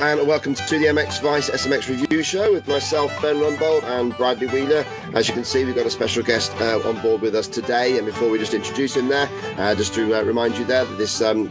[0.00, 4.46] and welcome to the MX Vice SMX Review Show with myself, Ben Rumbold, and Bradley
[4.46, 4.84] Wheeler.
[5.14, 7.96] As you can see, we've got a special guest uh, on board with us today.
[7.96, 10.98] And before we just introduce him there, uh, just to uh, remind you there that
[10.98, 11.46] this um,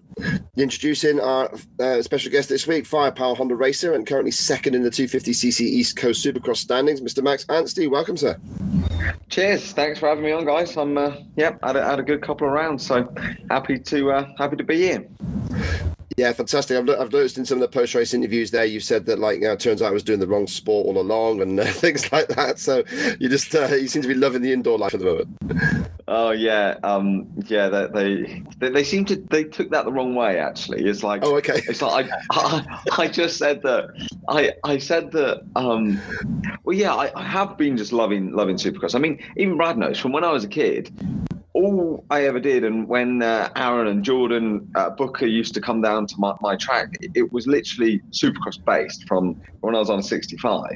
[0.58, 4.90] introducing our uh, special guest this week, Firepower Honda racer and currently second in the
[4.90, 7.22] 250cc East Coast Supercross standings, Mr.
[7.22, 7.86] Max Anstey.
[7.86, 8.38] Welcome, sir.
[9.30, 9.72] Cheers.
[9.72, 10.76] Thanks for having me on, guys.
[10.76, 13.10] I'm uh, yep, had a, had a good couple of rounds, so
[13.48, 15.08] happy to uh, happy to be here.
[16.20, 16.76] Yeah, fantastic.
[16.76, 19.36] I've, I've noticed in some of the post race interviews there, you said that like,
[19.36, 21.64] you know, it turns out I was doing the wrong sport all along and uh,
[21.66, 22.58] things like that.
[22.58, 22.84] So
[23.18, 25.88] you just uh, you seem to be loving the indoor life at the moment.
[26.08, 27.68] Oh yeah, um, yeah.
[27.68, 30.38] They, they they seem to they took that the wrong way.
[30.38, 31.62] Actually, it's like Oh, okay.
[31.68, 33.88] It's like I, I, I just said that
[34.28, 35.98] I I said that um
[36.64, 38.94] well yeah I, I have been just loving loving Supercross.
[38.94, 40.92] I mean even Brad knows from when I was a kid.
[41.60, 45.82] All I ever did, and when uh, Aaron and Jordan uh, Booker used to come
[45.82, 49.06] down to my, my track, it, it was literally Supercross based.
[49.06, 50.70] From when I was on a 65,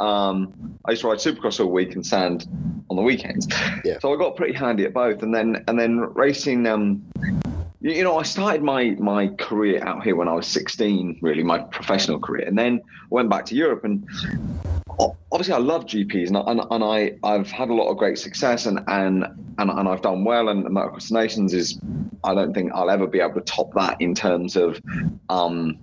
[0.00, 0.52] um,
[0.86, 2.48] I used to ride Supercross all week and sand
[2.90, 3.46] on the weekends.
[3.84, 4.00] Yeah.
[4.00, 6.66] So I got pretty handy at both, and then and then racing.
[6.66, 7.04] Um,
[7.80, 11.44] you you know, I started my my career out here when I was 16, really
[11.44, 12.80] my professional career, and then
[13.10, 13.84] went back to Europe.
[13.84, 14.04] And
[14.98, 18.66] obviously, I love GPs, and, and, and I I've had a lot of great success,
[18.66, 19.24] and and
[19.58, 20.48] and, and I've done well.
[20.48, 21.78] And Motocross Nations is,
[22.22, 24.80] I don't think I'll ever be able to top that in terms of
[25.28, 25.78] um,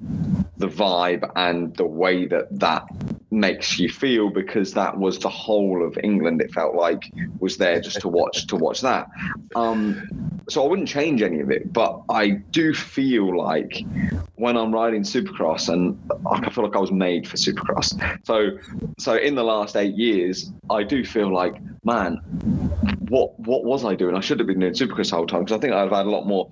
[0.58, 2.86] the vibe and the way that that
[3.32, 6.42] makes you feel because that was the whole of England.
[6.42, 7.10] It felt like
[7.40, 9.08] was there just to watch to watch that.
[9.56, 13.86] Um, so I wouldn't change any of it, but I do feel like
[14.36, 15.98] when I'm riding Supercross, and
[16.30, 17.96] I feel like I was made for Supercross.
[18.26, 18.58] So,
[18.98, 22.16] so in the last eight years, I do feel like, man,
[23.10, 24.16] what what was I doing?
[24.16, 26.06] I should have been doing Supercross the whole time because I think I'd have had
[26.06, 26.50] a lot more.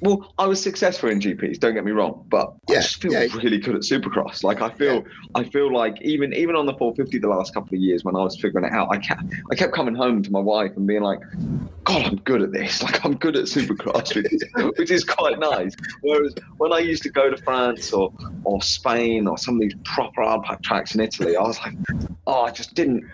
[0.00, 1.58] Well, I was successful in GPs.
[1.60, 3.26] Don't get me wrong, but I Yeah, just feel yeah.
[3.34, 4.42] really good at Supercross.
[4.42, 5.04] Like I feel,
[5.34, 8.20] I feel like even even on the 450 the last couple of years when I
[8.22, 11.02] was figuring it out, I kept I kept coming home to my wife and being
[11.02, 11.20] like,
[11.84, 12.82] God, I'm good at this.
[12.90, 14.44] Like I'm good at Supercross, which is,
[14.78, 15.74] which is quite nice.
[16.00, 18.12] Whereas when I used to go to France or
[18.44, 21.74] or Spain or some of these proper hard pack tracks in Italy, I was like,
[22.26, 23.04] oh, I just didn't.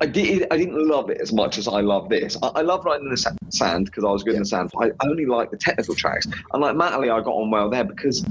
[0.00, 0.46] I did.
[0.50, 2.36] I didn't love it as much as I love this.
[2.42, 4.70] I, I love riding in the sand because I was good in the sand.
[4.80, 6.26] I only like the technical tracks.
[6.52, 8.24] And like Matterley, I got on well there because,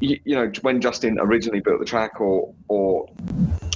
[0.00, 3.06] you, you know, when Justin originally built the track, or or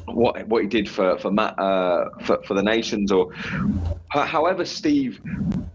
[0.07, 3.33] what what he did for for Matt uh, for for the nations, or
[4.11, 5.21] however Steve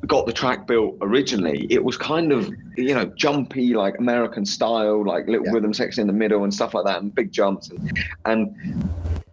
[0.07, 5.05] got the track built originally, it was kind of you know jumpy like American style,
[5.05, 5.53] like little Yeah.
[5.53, 8.55] rhythm section in the middle and stuff like that, and big jumps and and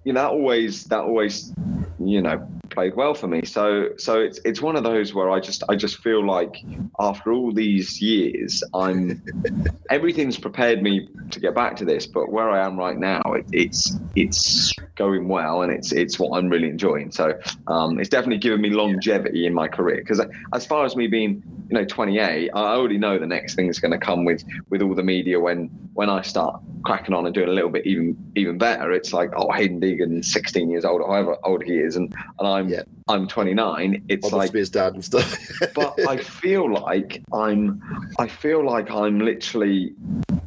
[0.07, 1.53] you know that always that always
[1.99, 3.45] you know played well for me.
[3.45, 6.63] So so it's it's one of those where i just i just feel like
[7.01, 9.23] after all these years i'm
[9.91, 13.47] everything's prepared me to get back to this but where i am right now it,
[13.53, 17.11] it's it's going well and it's it's what i'm really enjoying.
[17.11, 20.21] So um it's definitely given me longevity in my career because
[20.55, 23.91] as far as me being you know 28 i already know the next thing's going
[23.91, 27.49] to come with with all the media when when i start cracking on and doing
[27.49, 31.09] a little bit even even better it's like oh Haiden Deegan 16 years old or
[31.13, 32.83] however old he is and and i'm Yeah.
[33.09, 35.37] i'm 29 it's Model like his dad and stuff.
[35.75, 37.83] but i feel like i'm
[38.19, 39.95] i feel like i'm literally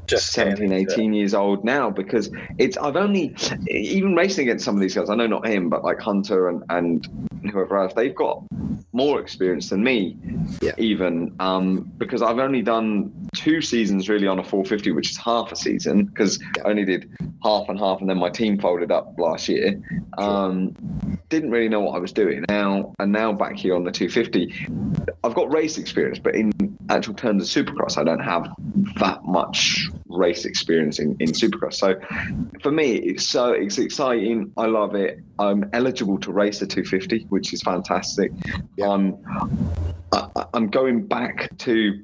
[0.08, 0.94] just 17 getting into it.
[0.94, 3.36] 18 years old now because it's i've only
[3.70, 6.64] even racing against some of these guys i know not him but like hunter and
[6.70, 7.08] and
[7.52, 8.44] whoever else they've got
[8.94, 10.16] more experience than me
[10.62, 10.72] Yeah.
[10.78, 15.52] even um because i've only done two seasons really on a 450 which is half
[15.52, 17.12] a season because i only did
[17.44, 19.80] half and half and then my team folded up last year.
[20.18, 20.76] Um
[21.30, 22.44] didn't really know what i was doing.
[22.50, 24.68] Now and now back here on the 250
[25.24, 26.52] i've got race experience but in
[26.90, 28.48] actual terms of Supercross, I don't have
[29.00, 31.76] that much race experience in, in Supercross.
[31.76, 32.00] So
[32.64, 34.52] for me, it's so it's exciting.
[34.58, 35.20] I love it.
[35.38, 38.32] I'm eligible to race the 250, which is fantastic.
[38.76, 38.88] Yeah.
[38.88, 39.18] Um,
[40.12, 42.02] I'm I, I'm going back to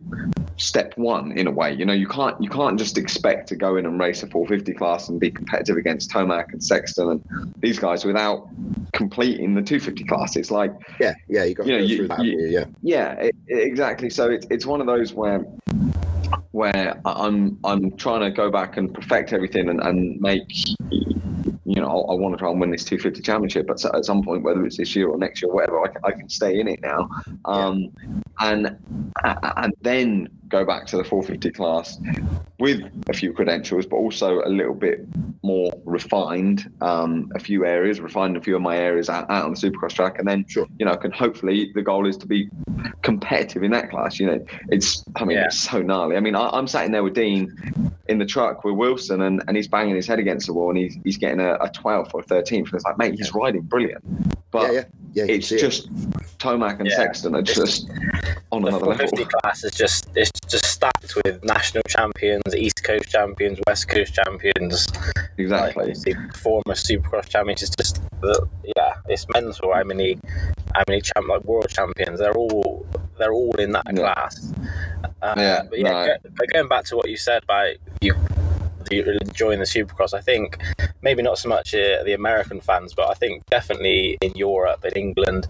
[0.57, 1.73] step one in a way.
[1.73, 4.73] You know, you can't you can't just expect to go in and race a 450
[4.77, 8.47] class and be competitive against Tomac and Sexton and these guys without
[8.93, 10.35] completing the 250 class.
[10.35, 12.23] It's like Yeah, yeah, you got to You know, go you- through that.
[12.23, 14.09] you- haven't yeah, yeah, it, exactly.
[14.09, 15.45] So it's it's one of those where
[16.51, 20.47] where I'm I'm trying to go back and perfect everything and, and make
[20.89, 23.67] you know I, I want to try and win this 250 championship.
[23.67, 26.01] But at some point, whether it's this year or next year, or whatever, I can,
[26.03, 27.09] I can stay in it now,
[27.45, 27.91] um,
[28.39, 28.77] and
[29.23, 31.97] and then go back to the 450 class
[32.59, 35.05] with a few credentials, but also a little bit
[35.43, 39.53] more refined, um, a few areas, refined a few of my areas out, out on
[39.53, 40.67] the Supercross track, and then Sure.
[40.79, 42.49] you know, can hopefully the goal is to be
[43.01, 44.19] competitive in that class.
[44.19, 45.45] You know, it's I mean Yeah.
[45.45, 46.15] it's so gnarly.
[46.15, 47.53] I mean, I, I'm sat in there with Dean
[48.07, 50.77] in the truck with Wilson, and, and he's banging his head against the wall, and
[50.77, 54.03] he's he's getting a, a 12th or 13th, and it's like, mate, he's riding brilliant,
[54.51, 54.83] but yeah,
[55.13, 55.59] yeah, it's see it.
[55.59, 55.91] just
[56.39, 56.91] Tomac and.
[56.95, 57.89] Sexton are just
[58.51, 59.07] on The another level.
[59.09, 64.13] 450 class is just it's just stacked with national champions, East Coast champions, West Coast
[64.13, 65.81] champions, like, Exactly.
[65.83, 67.63] obviously former Supercross champions.
[67.63, 70.17] It's just the, yeah, it's mental how many
[70.73, 72.19] how many champ like world champions.
[72.19, 72.85] They're all
[73.17, 74.13] they're all in that Yeah.
[74.13, 74.51] class.
[75.21, 78.13] Uh, Yeah, but yeah, go- but going back to what you said about you
[78.91, 80.61] you enjoying the Supercross, I think
[81.01, 84.93] maybe not so much uh, the American fans, but I think definitely in Europe, in
[84.93, 85.47] England,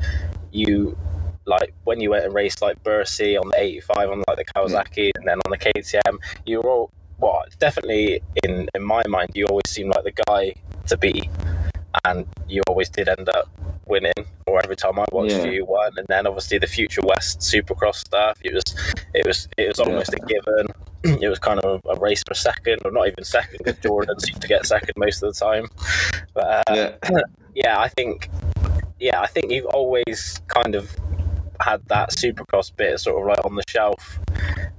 [0.51, 0.97] you
[1.45, 5.11] like when you went and raced like Bercy on the 85 on like the Kawasaki
[5.15, 9.45] and then on the KTM, you were all well, definitely in in my mind, you
[9.45, 10.53] always seemed like the guy
[10.87, 11.29] to beat,
[12.03, 13.49] and you always did end up
[13.85, 14.13] winning.
[14.47, 15.45] Or every time I watched Yeah.
[15.45, 15.91] you, you won.
[15.97, 18.63] And then obviously the Future West Supercross stuff, it was
[19.13, 20.67] it was it was almost a given.
[21.21, 24.41] It was kind of a race for second, or not even second, because Jordan seemed
[24.41, 25.67] to get second most of the time.
[26.33, 27.19] But uh, Yeah.
[27.55, 28.29] yeah, I think
[28.99, 30.89] yeah, I think you've always kind of
[31.59, 34.19] had that supercross bit sort of like on the shelf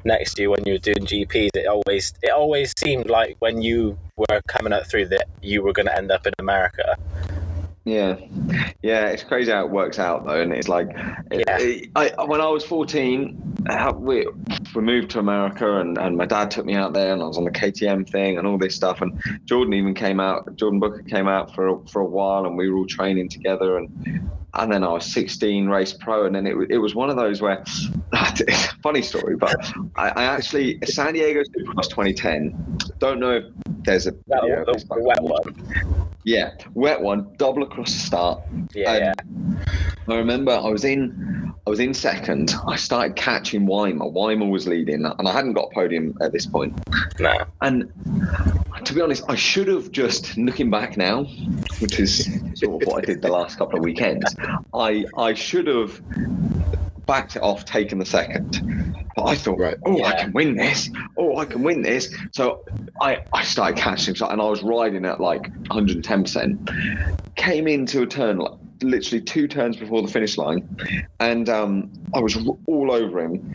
[0.05, 1.50] next to you when you were doing GPs.
[1.55, 5.73] It always it always seemed like when you were coming out through that you were
[5.73, 6.96] going to end up in America.
[7.87, 8.17] Yeah,
[8.82, 10.88] yeah, it's crazy how it works out though, and it's like,
[11.31, 11.76] Yeah.
[11.94, 13.40] I, when I was fourteen,
[13.94, 14.26] we
[14.75, 17.38] we moved to America, and, and my dad took me out there, and I was
[17.38, 21.02] on the KTM thing and all this stuff, and Jordan even came out, Jordan Booker
[21.02, 24.28] came out for a, for a while, and we were all training together, and
[24.58, 27.41] and then I was 16, race pro, and then it, it was one of those
[27.41, 27.64] where,
[28.82, 29.55] funny story, but
[29.97, 32.79] I, I actually San Diego Supercross 2010.
[32.99, 33.44] Don't know if
[33.85, 35.99] there's a That, video the, the wet one.
[36.25, 38.43] yeah, wet one, double across the start.
[38.75, 39.64] Yeah, Um, yeah.
[40.08, 42.55] I remember I was in I was in second.
[42.69, 44.07] I started catching Weimer.
[44.07, 46.73] Weimer was leading, and I hadn't got a podium at this point.
[47.19, 47.45] No.
[47.61, 47.93] And
[48.85, 51.25] to be honest, I should have just looking back now,
[51.81, 54.33] which is sort of what I did the last couple of weekends.
[54.73, 56.01] I I should have
[57.05, 58.95] backed it off, taken the second.
[59.17, 59.77] But I thought, Right.
[59.87, 60.91] oh, I can win this.
[61.17, 62.15] Oh, I can win this.
[62.33, 62.62] So
[63.01, 67.35] I, I started catching and I was riding at like 110%.
[67.37, 70.69] Came into a turn, like, literally two turns before the finish line,
[71.20, 72.37] and um, I was
[72.67, 73.52] all over him.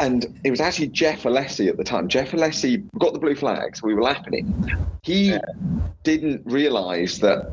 [0.00, 2.08] And it was actually Jeff Alessi at the time.
[2.08, 3.82] Jeff Alessi got the blue flags.
[3.82, 4.70] We were lapping him.
[5.02, 5.38] He Yeah.
[6.04, 7.52] didn't realise that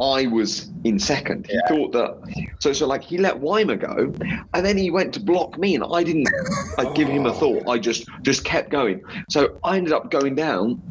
[0.00, 1.46] I was in second.
[1.48, 1.68] He Yeah.
[1.68, 2.18] thought that
[2.60, 4.12] so so like he let Weimer go,
[4.52, 6.28] and then he went to block me, and I didn't
[6.76, 7.68] like give him a thought.
[7.68, 9.00] I just just kept going.
[9.30, 10.82] So I ended up going down.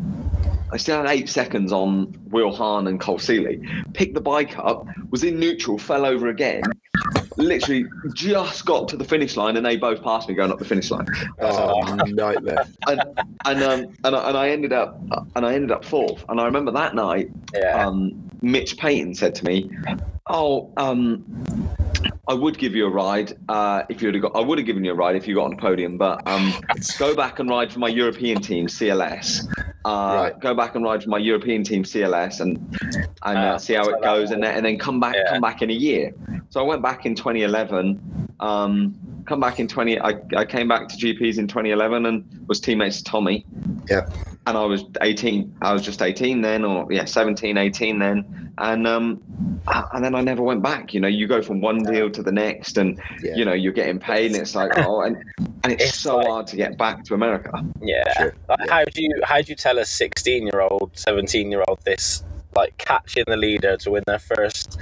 [0.72, 3.62] I still had eight seconds on Will Hahn and Cole Seeley.
[3.93, 6.63] Picked the bike up, was in neutral, fell over again.
[7.38, 10.65] Literally just got to the finish line, and they both passed me going up the
[10.65, 11.05] finish line.
[11.39, 12.65] Oh, nightmare.
[12.88, 13.03] And
[13.45, 15.00] and um and I, and I ended up
[15.36, 16.24] and I ended up fourth.
[16.29, 17.86] And I remember that night Yeah.
[17.86, 19.69] um, Mitch Payton said to me,
[20.27, 21.24] "Oh, um,
[22.27, 24.36] I would give you a ride uh, if you'd have got.
[24.36, 26.53] I would have given you a ride if you got on the podium, but um,
[27.00, 29.46] go back and ride for my European team CLS.
[29.86, 30.39] Uh, Right.
[30.39, 32.58] Go back and ride for my European team CLS and
[33.24, 35.29] and uh, Ah, see how it goes, and then and then come back Yeah.
[35.29, 36.13] come back in a year.
[36.50, 38.00] So I went back in 2011.
[38.39, 40.00] Um, come back in 20.
[40.00, 43.46] I, I came back to GPs in 2011 and was teammates with Tommy
[43.89, 44.08] Yeah.
[44.47, 45.57] And I was 18.
[45.61, 49.21] I was just 18 then, or yeah, 17, 18 then, and um,
[49.93, 50.93] and then I never went back.
[50.93, 53.35] You know, you go from one deal to the next, and Yeah.
[53.35, 55.17] you know you're getting paid, and it's like oh, and
[55.63, 57.51] and it's, It's so like- hard to get back to America.
[57.81, 58.03] Yeah.
[58.17, 58.73] Sure, Like, yeah.
[58.73, 62.23] How do you how do you tell a sixteen year old, seventeen year old this
[62.55, 64.77] like catching the leader to win their first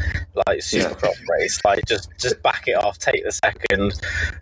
[0.48, 1.26] like supercross yeah.
[1.30, 1.60] race.
[1.64, 3.94] Like just just back it off, take the second.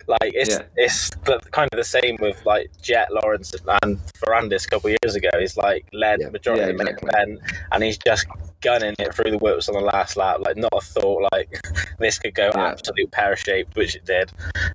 [0.06, 0.62] Like it's yeah.
[0.76, 1.10] it's
[1.50, 5.30] kind of the same with like Jett Lawrence and Ferrandis a couple of years ago.
[5.38, 6.30] He's like led yeah.
[6.30, 7.10] majority of the exactly.
[7.14, 7.40] event,
[7.72, 8.26] and he's just
[8.60, 10.40] gunning it through the whips on the last lap.
[10.40, 11.60] Like not a thought like
[11.98, 14.32] this could go absolute pear shaped, which it did.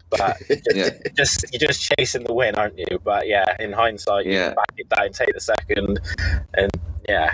[0.09, 0.37] But
[0.73, 2.99] just, just, you're just chasing the win, aren't you?
[3.03, 4.53] But yeah, in hindsight, you yeah.
[4.53, 5.99] back it down, take the second,
[6.53, 6.71] and
[7.07, 7.33] yeah.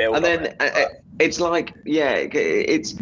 [0.00, 0.56] And then it.
[0.60, 0.86] Uh,
[1.18, 2.94] it's like yeah, it's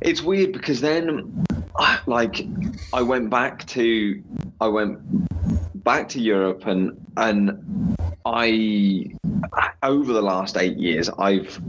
[0.00, 1.44] it's weird because then
[2.06, 2.46] like
[2.92, 4.22] I went back to
[4.60, 4.98] I went
[5.84, 9.06] back to Europe and and I
[9.82, 11.60] over the last eight years I've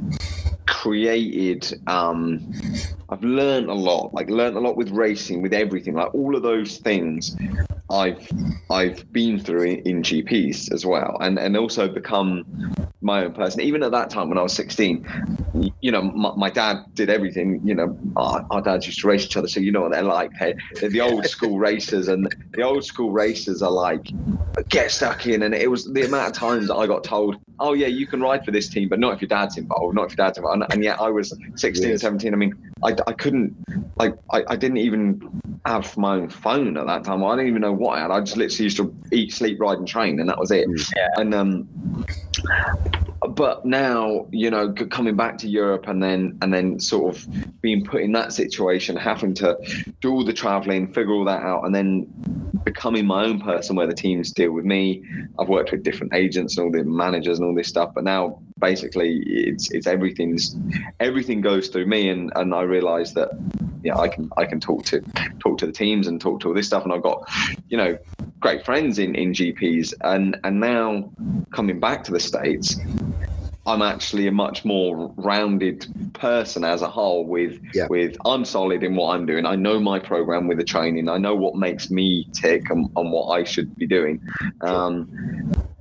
[0.65, 2.53] created um
[3.09, 6.43] I've learned a lot like learned a lot with racing with everything like all of
[6.43, 7.35] those things
[7.89, 8.27] I've
[8.69, 12.45] I've been through in, GPs as well and and also become
[13.01, 13.61] my own person.
[13.61, 15.05] Even at that time when I was 16,
[15.81, 17.61] you know, my, my dad did everything.
[17.63, 20.33] You know, our, our, dads used to race each other, so you know they're like.
[20.33, 24.11] Hey, they're the old school racers, and the old school racers are like,
[24.69, 25.43] get stuck in.
[25.43, 28.45] And it was the amount of times I got told, oh, yeah, you can ride
[28.45, 30.63] for this team, but not if your dad's involved, not if your dad's involved.
[30.63, 32.01] And, and yet I was 16, yes.
[32.01, 32.33] 17.
[32.33, 33.55] I mean, I, I couldn't,
[33.97, 37.23] like, I, I didn't even have my own phone at that time.
[37.23, 38.11] I didn't even know what I had.
[38.11, 40.67] I just literally used to eat, sleep, ride, and train, and that was it.
[40.95, 41.07] Yeah.
[41.17, 42.05] And um,
[43.27, 47.83] but now you know coming back to Europe and then and then sort of being
[47.83, 49.57] put in that situation, having to
[50.01, 52.07] do all the traveling, figure all that out, and then
[52.63, 55.03] becoming my own person where the teams deal with me.
[55.37, 58.41] I've worked with different agents and all the managers and all this stuff, but now
[58.59, 60.55] basically it's it's everything's
[60.99, 63.29] everything goes through me, and and I realise that
[63.83, 65.01] yeah, I can I can talk to
[65.39, 67.29] talk to the teams and talk to all this stuff, and I've got
[67.69, 67.97] you know
[68.39, 71.09] great friends in in GPs, and and now
[71.51, 72.77] coming back to the states,
[73.65, 77.25] I'm actually a much more rounded person as a whole.
[77.25, 77.87] With yeah.
[77.89, 79.45] with I'm solid in what I'm doing.
[79.45, 81.07] I know my program with the training.
[81.09, 84.21] I know what makes me tick and, and what I should be doing.
[84.61, 85.09] Um,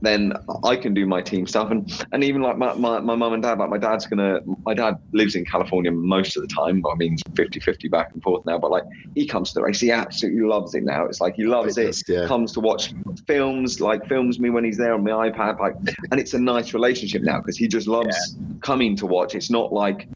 [0.00, 0.32] then
[0.64, 1.70] I can do my team stuff.
[1.70, 4.74] And and even like my, my, my mum and dad, like my dad's gonna my
[4.74, 8.44] dad lives in California most of the time, but I mean 50-50 back and forth
[8.46, 8.58] now.
[8.58, 11.06] But like he comes to the race, he absolutely loves it now.
[11.06, 12.26] It's like he loves it, yeah.
[12.26, 12.92] comes to watch
[13.26, 15.74] films, like films me when he's there on my iPad, like
[16.10, 18.54] and it's a nice relationship now because he just loves yeah.
[18.62, 19.34] coming to watch.
[19.34, 20.08] It's not like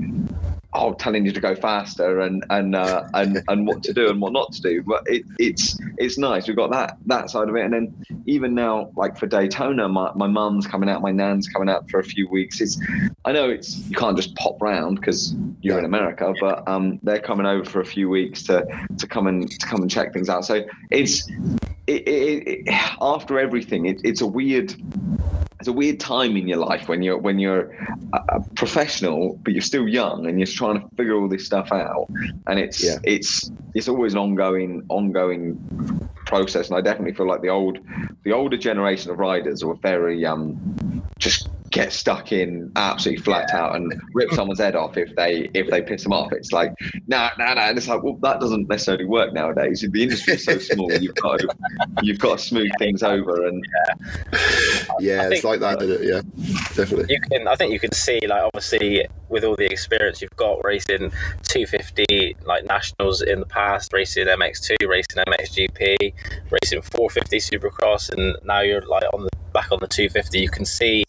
[0.75, 4.21] oh, telling you to go faster and and uh, and and what to do and
[4.21, 4.83] what not to do.
[4.83, 6.47] But it, it's it's nice.
[6.47, 10.13] We've got that that side of it, and then even now, like for Daytona, my
[10.15, 12.61] my mum's coming out, my nan's coming out for a few weeks.
[12.61, 12.81] It's
[13.25, 17.21] I know it's you can't just pop round because you're in America, but um, they're
[17.21, 18.65] coming over for a few weeks to
[18.99, 20.45] to come and to come and check things out.
[20.45, 21.29] So it's
[21.87, 24.75] it, it, it, after everything, it's a weird
[25.63, 27.71] it's a weird time in your life when you're when you're
[28.15, 32.09] a, professional but you're still young and you're trying to figure all this stuff out
[32.49, 32.97] and it's yeah.
[33.05, 35.57] it's it's always an ongoing ongoing
[36.33, 37.79] process and I definitely feel like the old
[38.25, 43.63] the older generation of riders were very um just get stuck in absolutely flat yeah.
[43.63, 46.31] out and rip someone's head off if they if they piss them off.
[46.33, 46.75] It's like
[47.09, 47.61] no, no, no.
[47.61, 49.85] And it's like well, that doesn't necessarily work nowadays.
[49.91, 50.93] The industry is so small.
[50.93, 51.49] You've got to,
[52.03, 55.81] you've got to smooth things over and yeah, yeah it's like that.
[56.03, 56.21] Yeah,
[56.77, 57.07] definitely.
[57.09, 57.49] You can.
[57.49, 61.11] I think you can see like obviously with all the experience you've got racing
[61.45, 66.13] 250 like nationals in the past, racing MX2, racing MXGP,
[66.51, 70.39] racing 450 Supercross, and now you're like on the back on the 250.
[70.39, 71.05] You can see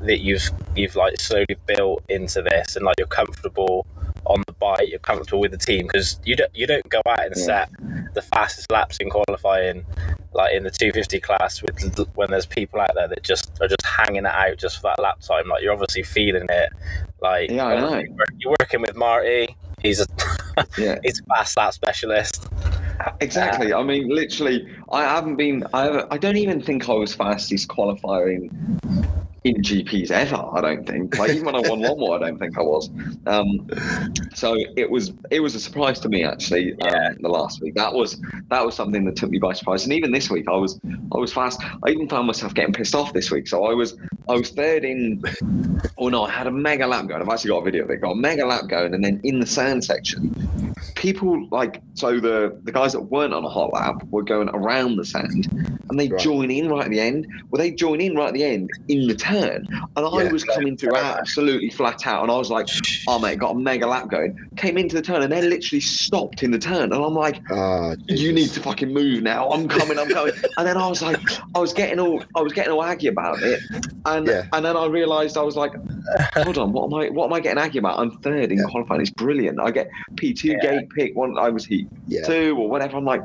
[0.00, 3.86] that you've you've like slowly built into this and like you're comfortable
[4.26, 7.24] on the bike you're comfortable with the team because you don't you don't go out
[7.24, 7.44] and yeah.
[7.44, 7.70] set
[8.14, 9.84] the fastest laps in qualifying
[10.32, 13.84] like in the 250 class with when there's people out there that just are just
[13.84, 16.72] hanging it out just for that lap time like you're obviously feeling it
[17.20, 18.02] like yeah, I know.
[18.38, 20.06] you're working with Marty he's a
[20.78, 20.98] yeah.
[21.02, 22.48] he's a fast lap specialist
[23.20, 27.14] exactly uh, I mean literally I haven't been I, I don't even think I was
[27.14, 28.50] fastest qualifying
[29.44, 30.36] in GPs ever.
[30.52, 31.16] I don't think.
[31.18, 32.90] Like even when I won one more, I don't think I was.
[33.26, 33.68] Um,
[34.34, 36.74] so it was it was a surprise to me actually.
[36.82, 39.84] Um, the last week that was that was something that took me by surprise.
[39.84, 40.78] And even this week, I was
[41.12, 41.60] I was fast.
[41.84, 43.48] I even found myself getting pissed off this week.
[43.48, 43.96] So I was
[44.28, 45.22] I was third in.
[45.96, 47.22] Oh no, I had a mega lap going.
[47.22, 48.00] I've actually got a video of it.
[48.00, 50.34] Got a mega lap going, and then in the sand section,
[50.94, 54.96] people like so the the guys that weren't on a hot lap were going around
[54.96, 55.48] the sand,
[55.88, 56.20] and they right.
[56.20, 57.26] join in right at the end.
[57.50, 60.44] Well, they join in right at the end in the turn, and I yeah, was
[60.44, 62.68] coming through absolutely flat out, and I was like,
[63.08, 66.42] "Oh mate, got a mega lap going." Came into the turn, and they literally stopped
[66.42, 69.48] in the turn, and I'm like, oh, "You need to fucking move now.
[69.50, 69.98] I'm coming.
[69.98, 71.20] I'm coming." and then I was like,
[71.54, 73.60] I was getting all, I was getting all aggy about it,
[74.06, 74.46] and yeah.
[74.52, 75.72] and then I realised I was like,
[76.34, 77.98] hold on, what am I what am I getting aggy about?
[77.98, 78.64] I'm third in Yeah.
[78.64, 79.00] qualifying.
[79.00, 79.60] It's brilliant.
[79.60, 80.58] I get P two Yeah.
[80.60, 81.38] gate pick one.
[81.38, 82.26] I was heat Yeah.
[82.26, 82.96] two or whatever.
[82.96, 83.22] I'm like,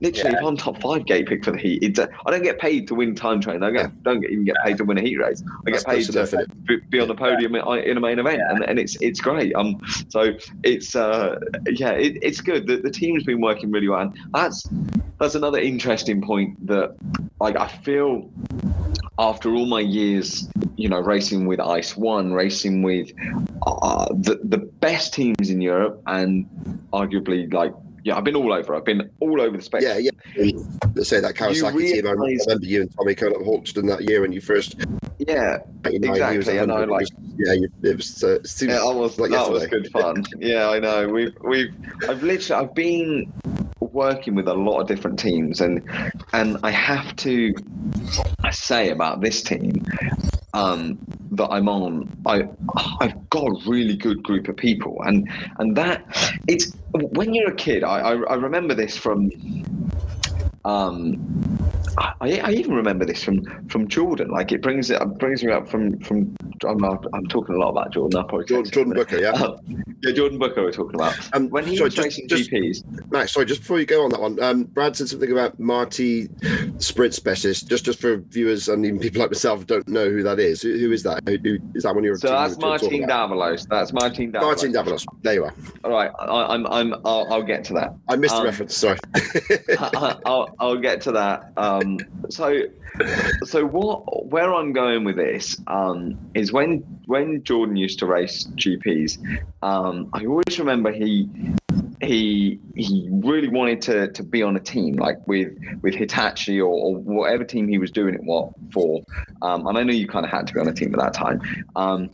[0.00, 0.38] literally, Yeah.
[0.38, 2.88] if I'm top five gate pick for the heat, it's a, I don't get paid
[2.88, 3.62] to win time train.
[3.62, 5.41] I get, don't get, even get paid to win a heat race.
[5.66, 8.42] I That's get paid to be, be on the podium in, in a main event,
[8.48, 9.54] and, and it's it's great.
[9.54, 12.66] Um, so it's uh, yeah, it, it's good.
[12.66, 14.00] The, the team's been working really well.
[14.00, 14.66] And that's
[15.18, 16.96] that's another interesting point that
[17.40, 18.30] like I feel
[19.18, 23.10] after all my years, you know, racing with Ice One, racing with
[23.66, 26.46] uh, the the best teams in Europe, and
[26.92, 27.72] arguably like
[28.04, 28.74] yeah, I've been all over.
[28.74, 30.02] I've been all over the spectrum.
[30.02, 30.52] Yeah, yeah.
[30.94, 32.06] Let's say that Kawasaki team.
[32.06, 34.76] I remember you and Tommy coming up Hawkstone that year when you first.
[35.28, 35.58] Yeah,
[35.90, 36.82] You know, Exactly, and I 100.
[36.82, 38.22] It like- yeah, you, it was.
[38.22, 40.24] Uh, seems yeah, that was like that was good fun.
[40.38, 41.08] yeah, I know.
[41.08, 41.74] We've we've
[42.08, 43.32] I've literally I've been
[43.80, 45.82] working with a lot of different teams, and
[46.32, 47.54] and I have to
[48.50, 49.84] say about this team
[50.54, 50.98] um,
[51.32, 52.48] that I'm on, I
[53.00, 56.04] I've got a really good group of people, and and that
[56.48, 57.82] it's when you're a kid.
[57.82, 59.30] I I, I remember this from.
[60.64, 61.18] Um,
[61.98, 64.28] I, I even remember this from from Jordan.
[64.30, 66.34] Like it brings it brings me up from from.
[66.66, 68.18] I'm, I'm talking a lot about Jordan.
[68.18, 69.34] I'll probably Jordan, Jordan him in a minute.
[69.34, 69.84] Booker, yeah.
[69.86, 71.16] Uh, yeah, Jordan Booker we're talking about.
[71.34, 74.10] Um, When he sorry, was just- just- GPs, Max, sorry, just before you go on
[74.10, 76.28] that one, um, Brad said something about Marty
[76.78, 77.68] Sprint Specialist.
[77.68, 80.62] Just, just for viewers and even people like myself don't know who that is.
[80.62, 81.22] Who, who is that?
[81.28, 82.16] Who, who, is that one you're?
[82.16, 83.66] so that's Martin Davalos.
[83.68, 84.42] That's Martin Davalos.
[84.42, 85.04] Martin Davalos.
[85.22, 85.54] There you are.
[85.84, 87.94] All right, I, I'm I'm I'll, I'll get to that.
[88.08, 88.76] I missed the Um, reference.
[88.76, 88.98] Sorry.
[89.78, 91.52] I- I'll, I'll get to that.
[91.56, 91.81] Um,
[92.28, 92.62] so,
[93.44, 94.26] so what?
[94.26, 99.18] Where I'm going with this um, is when when Jordan used to race GPs,
[99.62, 101.28] um, I always remember he
[102.00, 105.52] he he really wanted to to be on a team like with
[105.82, 109.02] with Hitachi or, or whatever team he was doing it what for.
[109.42, 111.14] Um, and I know you kind of had to be on a team at that
[111.14, 111.40] time.
[111.76, 112.10] Um,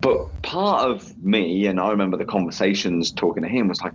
[0.00, 3.92] but part of me, and I remember the conversations talking to him was like,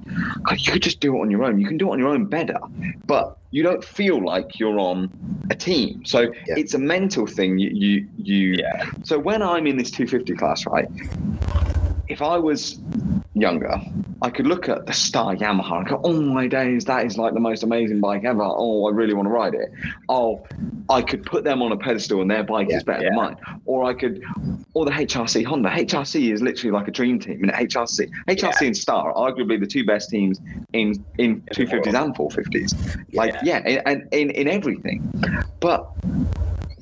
[0.57, 1.59] you could just do it on your own.
[1.59, 2.59] You can do it on your own better,
[3.05, 5.11] but you don't feel like you're on
[5.49, 6.05] a team.
[6.05, 6.55] So Yeah.
[6.57, 7.57] it's a mental thing.
[7.57, 8.53] You you you.
[8.59, 8.85] Yeah.
[9.03, 10.87] So when I'm in this 250 class, right?
[12.13, 12.79] If I was
[13.33, 13.81] younger,
[14.21, 17.33] I could look at the Star Yamaha and go, "Oh my days, that is like
[17.33, 18.43] the most amazing bike ever!
[18.43, 19.71] Oh, I really want to ride it."
[20.09, 20.45] Oh,
[20.91, 23.35] I could put them on a pedestal and their bike Yeah, is better than mine.
[23.65, 24.21] Or I could,
[24.75, 25.69] or the HRC Honda.
[25.69, 27.41] HRC is literally like a dream team.
[27.41, 30.39] And HRC, HRC and Star are arguably the two best teams
[30.73, 33.15] in in the 250s and 450s.
[33.15, 33.63] Like Yeah.
[33.65, 35.01] yeah, and in, in everything.
[35.59, 35.89] But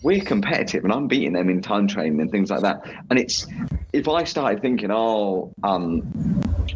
[0.03, 2.81] we're competitive and I'm beating them in time training and things like that.
[3.09, 3.47] And it's
[3.93, 6.01] if I started thinking, oh, um,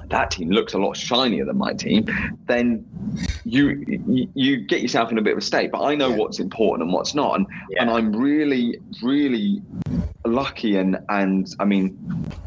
[0.09, 2.05] that team looks a lot shinier than my team,
[2.47, 2.85] then
[3.45, 3.83] you
[4.33, 5.71] you, get yourself in a bit of a state.
[5.71, 6.17] But I know Yeah.
[6.17, 7.47] what's important and what's not, and
[7.79, 9.61] and I'm really really
[10.25, 11.97] lucky and and I mean,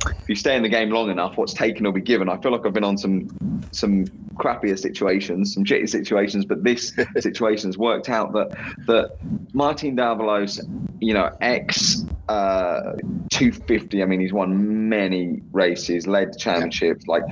[0.05, 2.29] if you stay in the game long enough, what's taken will be given.
[2.29, 3.29] I feel like I've been on some
[3.73, 4.05] some
[4.35, 8.51] crappier situations, some shitty situations, but this situation's worked out that
[8.87, 9.17] that
[9.55, 10.61] Martin Davalos,
[11.01, 12.93] you know, ex uh,
[13.31, 14.03] 250.
[14.03, 17.23] I mean, he's won many races, led championships, like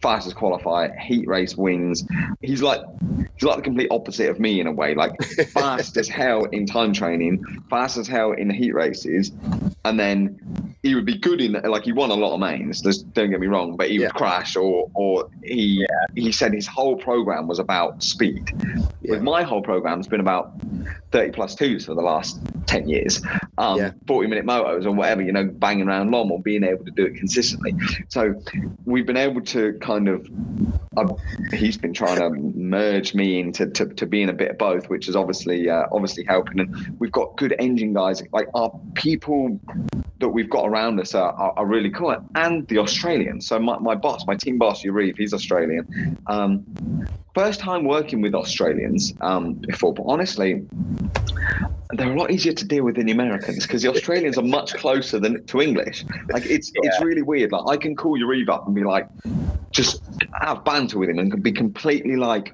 [0.00, 2.04] fastest qualifier, heat race wins.
[2.40, 2.80] He's like
[3.34, 5.12] he's like the complete opposite of me in a way, like
[5.52, 9.32] fast as hell in time training, fast as hell in the heat races,
[9.84, 12.80] and then he would be good in like he won a lot of mains.
[12.80, 14.06] Just don't get me wrong, but he Yeah.
[14.06, 15.84] would crash or or he
[16.14, 18.50] he said his whole program was about speed.
[19.02, 19.12] Yeah.
[19.14, 20.52] With my whole program's been about
[21.10, 23.22] 30 plus twos for the last 10 years.
[23.56, 23.92] Um, Yeah.
[24.06, 27.06] 40 minute motos or whatever, you know, banging around long or being able to do
[27.06, 27.74] it consistently.
[28.08, 28.34] So
[28.84, 30.28] we've been able to kind of,
[30.96, 31.14] uh,
[31.52, 35.08] he's been trying to merge me into to, to being a bit of both, which
[35.08, 36.60] is obviously uh, obviously helping.
[36.60, 38.22] And we've got good engine guys.
[38.32, 39.58] Like our people
[40.20, 42.16] that we've got around us are, are, are really cool.
[42.34, 43.46] And the Australians.
[43.46, 46.18] So my, my boss, my team boss, Yarrive, he's Australian.
[46.26, 46.64] Um,
[47.34, 50.66] first time working with Australians um, before, but honestly,
[51.92, 54.74] they're a lot easier to deal with than the Americans because the Australians are much
[54.74, 56.04] closer than to English.
[56.30, 57.52] Like it's it's really weird.
[57.52, 59.08] Like I can call Yarrive up and be like,
[59.70, 60.02] just
[60.40, 62.52] have banter with him and can be completely like.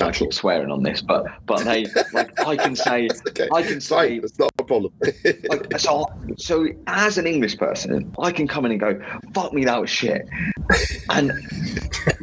[0.00, 3.48] I keep swearing on this, but but they like I can say okay.
[3.52, 4.92] I can say It's not a problem.
[5.48, 9.00] like, so, so as an English person, I can come in and go,
[9.34, 10.28] "Fuck me, that was shit,"
[11.10, 11.32] and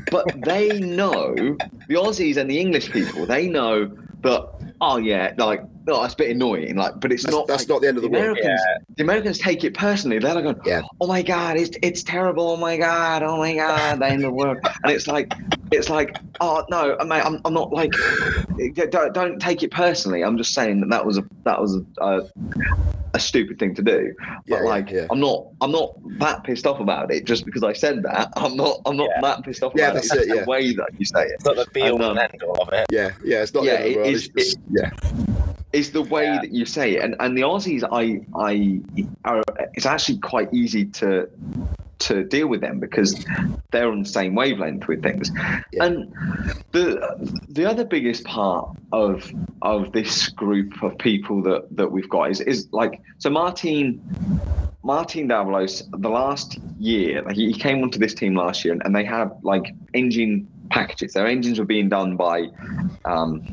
[0.09, 3.25] but they know the Aussies and the English people.
[3.25, 3.85] They know
[4.21, 4.54] that.
[4.81, 6.75] Oh yeah, like no, it's a bit annoying.
[6.75, 7.47] Like, but it's That's, not.
[7.47, 8.23] that's like, not the end of the world.
[8.39, 8.61] Americans,
[8.95, 10.19] the Americans take it personally.
[10.19, 10.81] They're like, going, Yeah.
[10.99, 12.49] "Oh my god, it's it's terrible.
[12.49, 15.33] Oh my god, oh my god, the end of the world." And it's like,
[15.71, 17.91] it's like, oh no, mate, I'm, I'm not like,
[18.89, 20.23] don't, don't take it personally.
[20.23, 22.29] I'm just saying that that was a that was a, a,
[23.13, 24.13] a stupid thing to do.
[24.19, 25.07] Yeah, But yeah, like, yeah.
[25.11, 28.29] I'm not I'm not that pissed off about it just because I said that.
[28.35, 29.21] I'm not I'm not Yeah.
[29.21, 30.21] that pissed off Yeah, about that's it.
[30.23, 30.43] It, yeah.
[30.43, 31.31] the way that you say it.
[31.35, 32.85] It's not the be all And, um, end all of it.
[32.91, 34.15] Yeah, yeah, it's not Yeah, the end of the it world.
[34.15, 35.34] is- It's just, yeah,
[35.75, 36.41] It's the way Yeah.
[36.41, 38.03] that you say it, and and the Aussies, I
[38.49, 38.53] I
[39.29, 39.43] are.
[39.73, 41.27] It's actually quite easy to
[42.07, 43.09] to deal with them because
[43.71, 45.31] they're on the same wavelength with things.
[45.73, 45.85] Yeah.
[45.85, 45.95] And
[46.71, 46.83] the
[47.49, 49.29] the other biggest part of
[49.61, 54.01] of this group of people that that we've got is is like so Martin.
[54.83, 58.83] Martin Davalos, the last year, like he he came onto this team last year, and,
[58.85, 61.13] and they had like engine packages.
[61.13, 62.47] Their engines were being done by,
[63.05, 63.43] um,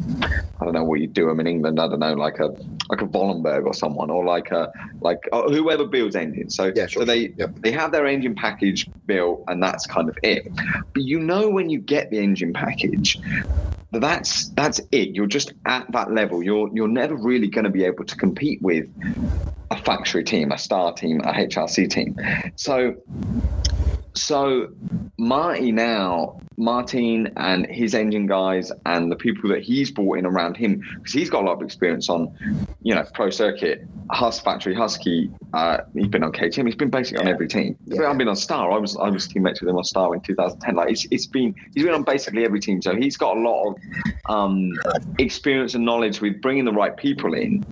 [0.61, 1.81] I don't know what you do them in England.
[1.81, 2.49] I don't know, like a
[2.89, 6.57] like a Vollenberg or someone, or like a like uh, whoever builds engines.
[6.57, 7.33] So Yeah, sure, so they.
[7.37, 7.57] Yep.
[7.61, 10.49] they have their engine package built, and that's kind of it.
[10.93, 13.19] But you know when you get the engine package.
[13.95, 15.11] That's that's it.
[15.11, 16.43] You're just at that level.
[16.43, 18.89] You're you're never really going to be able to compete with
[19.73, 22.17] a factory team, a star team, a HRC team.
[22.57, 22.95] So,
[24.15, 24.69] so
[25.19, 30.57] Marty now, Martin and his engine guys and the people that he's brought in around
[30.57, 32.33] him, because he's got a lot of experience on,
[32.83, 35.31] you know, pro circuit, Hus factory, Husky.
[35.55, 36.67] Uh, he's been on KTM.
[36.67, 37.77] He's been basically on every team.
[37.87, 38.11] Yeah.
[38.11, 38.71] I've been on Star.
[38.71, 40.75] I was I was teammates with him on Star in 2010.
[40.75, 42.83] Like it's, it's been he's been on basically every team.
[42.83, 43.77] So he's got a lot of
[44.29, 44.73] um,
[45.19, 47.65] experience and knowledge with bringing the right people in.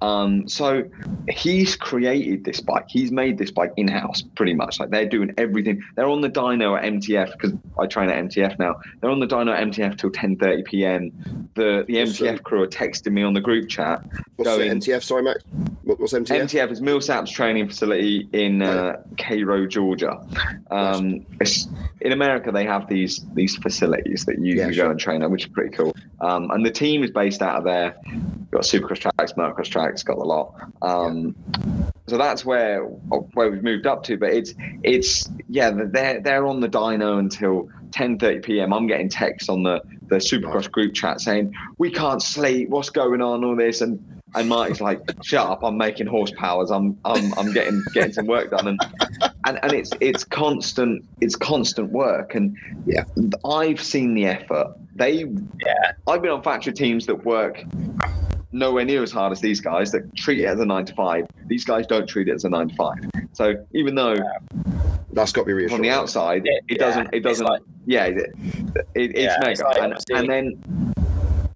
[0.00, 0.84] Um, so
[1.28, 2.86] he's created this bike.
[2.88, 4.78] He's made this bike in house, pretty much.
[4.78, 5.82] Like they're doing everything.
[5.94, 8.76] They're on the dyno at MTF because I train at MTF now.
[9.00, 11.48] They're on the dyno at MTF till 10:30 p.m.
[11.54, 12.26] The the Awesome.
[12.26, 14.02] MTF crew are texting me on the group chat.
[14.36, 15.02] what's the Going- MTF?
[15.02, 15.42] Sorry, Max.
[15.84, 16.42] What, what's MTF?
[16.42, 20.20] MTF is Millsaps training facility in uh, Cairo, Georgia.
[20.70, 21.68] Um, it's,
[22.00, 24.84] in America, they have these these facilities that you, Yeah, you sure.
[24.86, 25.94] go and train at, which is pretty cool.
[26.20, 27.96] Um, and the team is based out of there.
[28.50, 30.54] Got Supercross tracks, motocross tracks, got a lot.
[30.82, 31.34] Um,
[32.08, 34.16] So that's where where we've moved up to.
[34.16, 38.72] But it's it's yeah, they're they're on the dyno until 10:30 p.m.
[38.72, 42.68] I'm getting texts on the the Supercross group chat saying we can't sleep.
[42.68, 43.44] What's going on?
[43.44, 43.98] All this and
[44.34, 45.64] and Marty's like, "Shut up!
[45.64, 46.70] I'm making horsepowers.
[46.70, 48.80] I'm I'm I'm getting getting some work done." And
[49.46, 52.34] and, and it's it's constant it's constant work.
[52.34, 53.04] And Yeah.
[53.44, 54.74] I've seen the effort.
[54.94, 55.24] They
[55.64, 55.92] Yeah.
[56.06, 57.64] I've been on factory teams that work
[58.56, 61.26] nowhere near as hard as these guys that treat it as a nine to five.
[61.46, 62.98] These guys don't treat it as a nine to five.
[63.32, 64.16] So even though
[65.12, 65.82] That's got to be from reassuring.
[65.82, 68.30] the outside Yeah, it doesn't it doesn't like- yeah it, it,
[68.94, 70.92] it's Yeah, mega it's like and, and then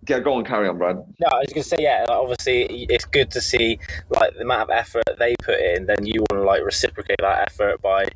[0.08, 2.00] yeah go on carry on Brad No, I was gonna say yeah.
[2.08, 3.78] Like, obviously, it's good to see
[4.10, 5.86] like the amount of effort they put in.
[5.86, 8.08] Then you want to like reciprocate that effort by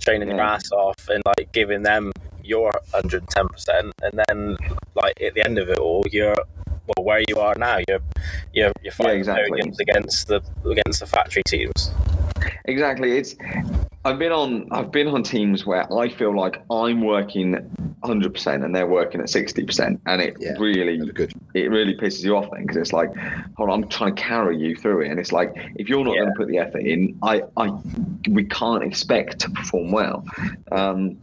[0.00, 0.54] training your Yeah.
[0.54, 3.92] ass off and like giving them your hundred and ten percent.
[4.02, 4.56] And then
[4.94, 6.34] like at the end of it all, you're
[6.86, 7.78] well where you are now.
[7.88, 8.00] You're
[8.52, 9.60] you're you're fighting exactly.
[9.60, 11.90] podiums against the against the factory teams.
[12.66, 13.34] exactly it's
[14.06, 17.56] I've been on I've been on teams where I feel like I'm working
[18.04, 20.56] 100% and they're working at 60% and it Yeah.
[20.58, 21.32] really good.
[21.54, 23.10] it really pisses you off then because it's like
[23.56, 26.14] hold on I'm trying to carry you through it and it's like if you're not
[26.14, 26.20] Yeah.
[26.20, 27.70] going to put the effort in I I
[28.30, 30.24] we can't expect to perform well
[30.70, 31.18] um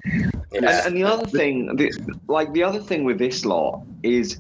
[0.52, 1.92] And, and the other thing, the,
[2.28, 4.38] like the other thing with this lot is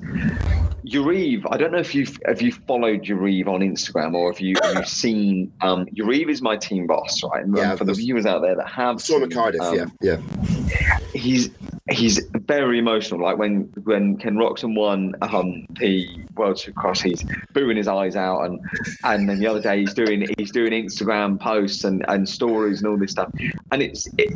[0.86, 1.44] Yarrive.
[1.50, 4.88] I don't know if you've if you followed Yarrive on Instagram or if you have
[5.04, 7.46] seen um is my team boss, right?
[7.56, 9.62] Yeah, for the viewers out there that have saw him at Cardiff.
[9.62, 11.00] um, yeah, yeah.
[11.14, 11.50] he's
[11.90, 13.22] he's very emotional.
[13.22, 18.42] Like when when Ken Roczen won um, the World Supercross, he's booing his eyes out,
[18.46, 18.60] and
[19.04, 22.88] and then the other day he's doing he's doing Instagram posts and, and stories and
[22.88, 23.32] all this stuff,
[23.72, 24.34] and it's it,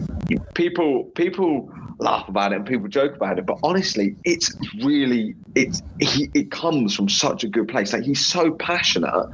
[0.53, 5.81] people people laugh about it and people joke about it, but honestly, it's really it's
[5.99, 7.93] he, it comes from such a good place.
[7.93, 9.29] Like he's so passionate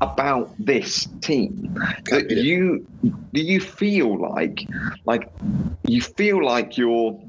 [0.00, 1.74] about this team
[2.06, 2.86] that you
[3.32, 4.66] do you feel like
[5.04, 5.30] like
[5.84, 7.20] you feel like you're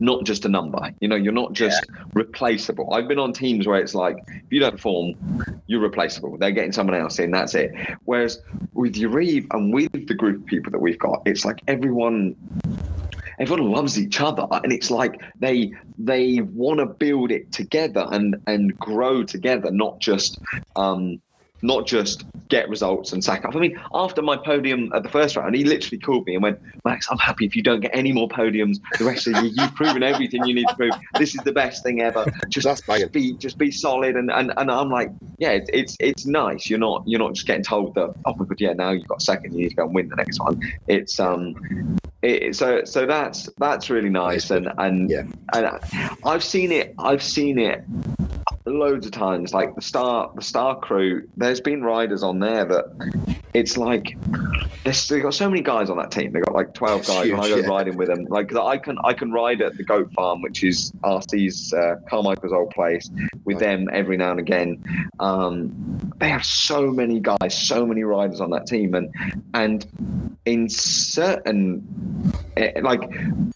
[0.00, 1.82] not just a number you know you're not just
[2.12, 2.92] replaceable.
[2.92, 5.14] I've been on teams where it's like if you don't perform
[5.66, 6.36] you're replaceable.
[6.36, 7.72] They're getting someone else in that's it.
[8.04, 8.42] Whereas
[8.74, 12.36] with Yarrive and with the group of people that we've got it's like everyone
[13.38, 18.36] everyone loves each other and it's like they they want to build it together and
[18.46, 20.38] and grow together not just
[20.76, 21.20] um
[21.64, 23.56] not just get results and sack off.
[23.56, 26.60] I mean, after my podium at the first round, he literally called me and went,
[26.84, 29.52] Max, I'm happy if you don't get any more podiums the rest of the year.
[29.56, 30.92] You've proven everything you need to prove.
[31.18, 32.26] This is the best thing ever.
[32.50, 33.08] Just, banging.
[33.08, 36.68] be just be solid and, and, and I'm like, yeah, it's, it's it's nice.
[36.68, 39.22] You're not you're not just getting told that, oh my god, yeah, now you've got
[39.22, 40.60] second, you need to go and win the next one.
[40.86, 45.24] It's um it, so so that's that's really nice and and Yeah.
[45.54, 45.80] and
[46.24, 47.84] I've seen it I've seen it
[48.72, 52.86] loads of times like the star the star crew there's been riders on there that
[53.54, 54.16] it's like
[54.84, 56.32] they've got so many guys on that team.
[56.32, 57.66] They've got like 12 guys when I go yeah.
[57.66, 58.24] riding with them.
[58.24, 62.52] Like I can I can ride at the goat farm which is RC's uh, Carmichael's
[62.52, 63.08] old place
[63.44, 64.82] with them every now and again.
[65.20, 69.12] Um, they have so many guys so many riders on that team and
[69.54, 69.86] and
[70.46, 73.02] in certain eh, like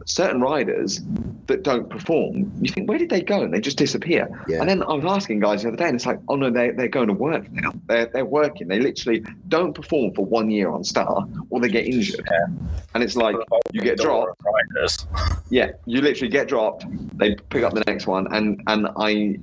[0.06, 1.00] certain riders
[1.48, 3.42] that don't perform you think where did they go?
[3.42, 4.28] And they just disappear.
[4.48, 4.60] Yeah.
[4.60, 6.70] and then I was asking guys the other day and it's like oh no they,
[6.70, 10.68] they're going to work now they're, they're working they literally don't perform for one year
[10.70, 12.46] on star or they get injured Yeah.
[12.94, 13.36] and it's like
[13.72, 14.40] you get dropped
[15.50, 16.84] yeah, you literally get dropped.
[17.18, 19.38] They pick up the next one, and and I,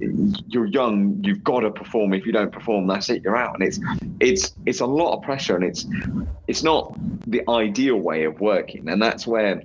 [0.48, 1.20] you're young.
[1.24, 2.14] You've got to perform.
[2.14, 3.24] If you don't perform, that's it.
[3.24, 3.56] You're out.
[3.56, 3.80] And it's
[4.20, 5.86] it's it's a lot of pressure, and it's
[6.48, 6.96] it's not
[7.28, 8.88] the ideal way of working.
[8.90, 9.62] And that's where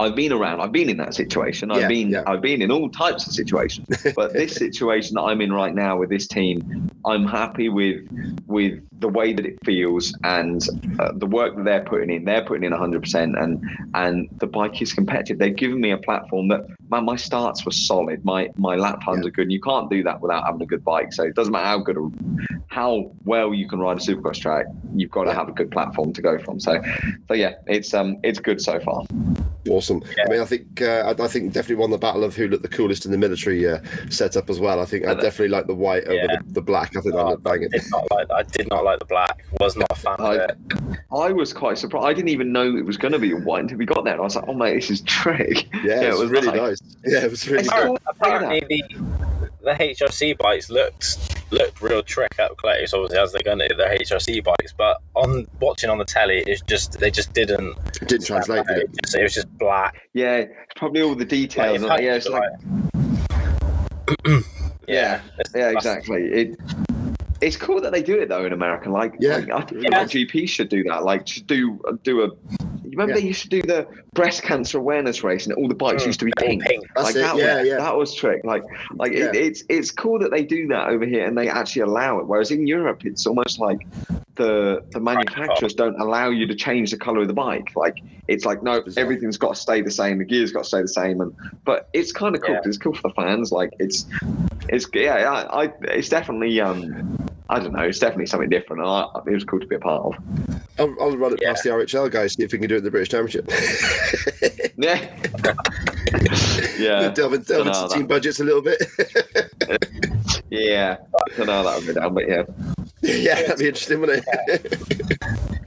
[0.00, 0.60] I've been around.
[0.60, 1.70] I've been in that situation.
[1.70, 2.22] I've Yeah, been yeah.
[2.26, 3.86] I've been in all types of situations.
[4.16, 8.00] But this situation that I'm in right now with this team, I'm happy with
[8.46, 10.66] with the way that it feels and
[10.98, 12.24] uh, the work that they're putting in.
[12.24, 13.62] They're putting in 100%, and
[13.94, 15.38] and the bike is competitive.
[15.38, 18.24] They've given me a platform that man, my starts were solid.
[18.24, 19.28] My my lap times Yeah.
[19.28, 19.42] are good.
[19.42, 21.12] And you can't do that without having a good bike.
[21.12, 22.10] So it doesn't matter how good or
[22.68, 24.66] how well you can ride a supercross track.
[24.94, 26.60] You've got to have a good platform to go from.
[26.60, 26.80] So
[27.28, 29.04] so yeah, it's um it's good so far.
[29.68, 30.02] Awesome.
[30.16, 30.24] Yeah.
[30.26, 32.62] I mean, I think uh, I, I think definitely won the battle of who looked
[32.62, 34.80] the coolest in the military uh, setup as well.
[34.80, 36.38] I think I definitely like the white over Yeah.
[36.46, 36.96] the, the black.
[36.96, 37.68] I think that Oh, looked banging.
[37.68, 38.26] Did not like.
[38.30, 39.44] I did not like the black.
[39.60, 40.56] Was not a fan of I- it.
[41.12, 42.06] I was quite surprised.
[42.06, 44.14] I didn't even know it was going to be white until we got there.
[44.14, 46.79] And I was like, "Oh mate, this is trick." Yeah, it was, really nice.
[47.04, 47.86] Yeah, it was really It's good.
[47.86, 47.98] cool.
[48.06, 48.84] Apparently, the
[49.62, 51.18] the HRC bikes looked
[51.52, 52.92] looked real trick up close.
[52.94, 56.62] Obviously, as they're going to their HRC bikes, but on watching on the telly, it's
[56.62, 57.76] just they just didn't.
[58.00, 58.66] It didn't translate.
[58.66, 59.02] Did It, it?
[59.04, 60.00] just, it was just black.
[60.14, 61.82] Yeah, it's probably all the details.
[61.82, 62.50] Like, and, yeah, it's like,
[64.88, 66.22] yeah, It's- yeah, exactly.
[66.24, 66.56] It.
[67.40, 68.90] It's cool that they do it though in America.
[68.90, 69.36] Like, Yeah.
[69.38, 70.04] like I think Yeah.
[70.04, 71.04] GP should do that.
[71.04, 72.28] Like, should do do a.
[72.90, 73.20] You remember Yeah.
[73.20, 76.18] they used to do the breast cancer awareness race, and all the bikes Mm, used
[76.20, 76.64] to be pink.
[76.64, 76.84] pink.
[76.96, 77.20] That's like it.
[77.20, 77.76] that Yeah, was, yeah.
[77.76, 78.40] that was trick.
[78.44, 78.64] Like,
[78.96, 82.18] like it, it's it's cool that they do that over here and they actually allow
[82.18, 82.26] it.
[82.26, 83.86] Whereas in Europe, it's almost like
[84.36, 87.68] the the manufacturers don't allow you to change the color of the bike.
[87.76, 90.18] Like it's like no, everything's got to stay the same.
[90.18, 91.20] The gear's got to stay the same.
[91.20, 91.32] And
[91.64, 92.54] but it's kind of cool.
[92.54, 92.60] Yeah.
[92.60, 93.52] 'cause It's cool for the fans.
[93.52, 94.06] Like it's
[94.68, 95.14] it's yeah.
[95.30, 97.16] I, I it's definitely um.
[97.50, 97.82] I don't know.
[97.82, 98.80] It's definitely something different.
[98.82, 100.14] and I, it was cool to be a part of.
[100.78, 101.50] I'll, I'll run it Yeah.
[101.50, 103.50] past the RHL guys, see if we can do it in the British Championship.
[104.80, 104.96] Yeah.
[106.78, 107.10] yeah.
[107.10, 108.80] delve, in- delve Dunno, into that- team budgets a little bit.
[110.50, 110.96] Yeah.
[111.14, 112.42] I don't know that would go down, but yeah.
[113.02, 115.18] yeah, that'd be interesting, wouldn't it?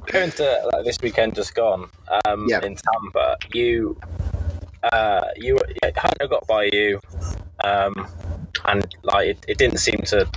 [0.08, 1.90] Going to like, this weekend just gone
[2.26, 2.60] um, Yeah.
[2.66, 3.98] in Tampa, you
[4.92, 7.00] uh, you yeah, Hunter got by you,
[7.64, 8.08] um,
[8.66, 10.28] and like it, it didn't seem to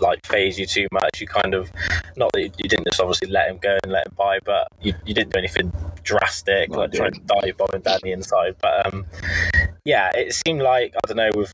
[0.00, 1.20] like phase you too much.
[1.20, 1.70] You kind of
[2.16, 4.68] not that you, you didn't just obviously let him go and let him by, but
[4.80, 8.56] you, you didn't do anything drastic No, like trying to dive bomb down the inside.
[8.60, 9.06] But um,
[9.84, 11.52] yeah, it seemed like I don't know with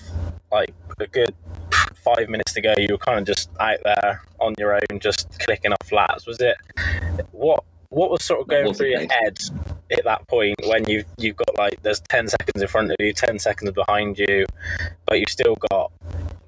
[0.50, 1.34] like a good
[1.96, 5.38] five minutes to go, you were kind of just out there on your own, just
[5.40, 6.26] clicking off flats.
[6.26, 6.56] Was it
[7.32, 7.64] what?
[7.90, 9.38] What was sort of going through your head
[9.90, 13.14] at that point when you you've got like there's ten seconds in front of you,
[13.14, 14.44] ten seconds behind you,
[15.06, 15.90] but you've still got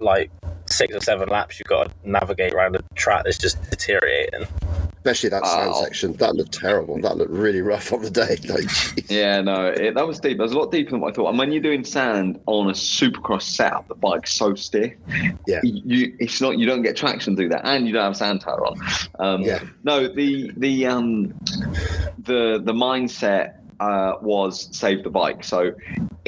[0.01, 0.31] like
[0.67, 4.47] six or seven laps you've got to navigate around a track that's just deteriorating.
[4.99, 5.83] Especially that sound Oh.
[5.83, 6.13] section.
[6.15, 7.01] That looked terrible.
[7.01, 8.37] That looked really rough on the day.
[8.51, 9.11] Like, jeez.
[9.11, 10.37] Yeah, no, it, that was deep.
[10.37, 11.31] That was a lot deeper than what I thought.
[11.31, 14.93] And when you're doing sand on a supercross setup, the bike's so stiff.
[15.47, 15.61] Yeah.
[15.63, 16.59] You, it's not.
[16.59, 18.79] You don't get traction through that, and you don't have sand tire on.
[19.19, 19.61] Um, Yeah.
[19.85, 21.33] No, the the um
[22.19, 25.43] the the mindset uh, was save the bike.
[25.45, 25.73] So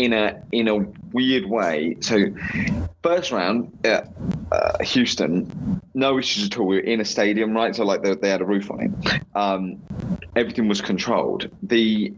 [0.02, 0.78] in a in a
[1.12, 1.96] weird way.
[2.00, 2.26] So
[3.02, 4.08] first round at
[4.50, 6.66] uh, Houston, no issues at all.
[6.66, 7.74] We were in a stadium, right?
[7.74, 9.22] So like they, they had a roof on it.
[9.36, 9.80] Um,
[10.34, 11.48] everything was controlled.
[11.62, 12.12] The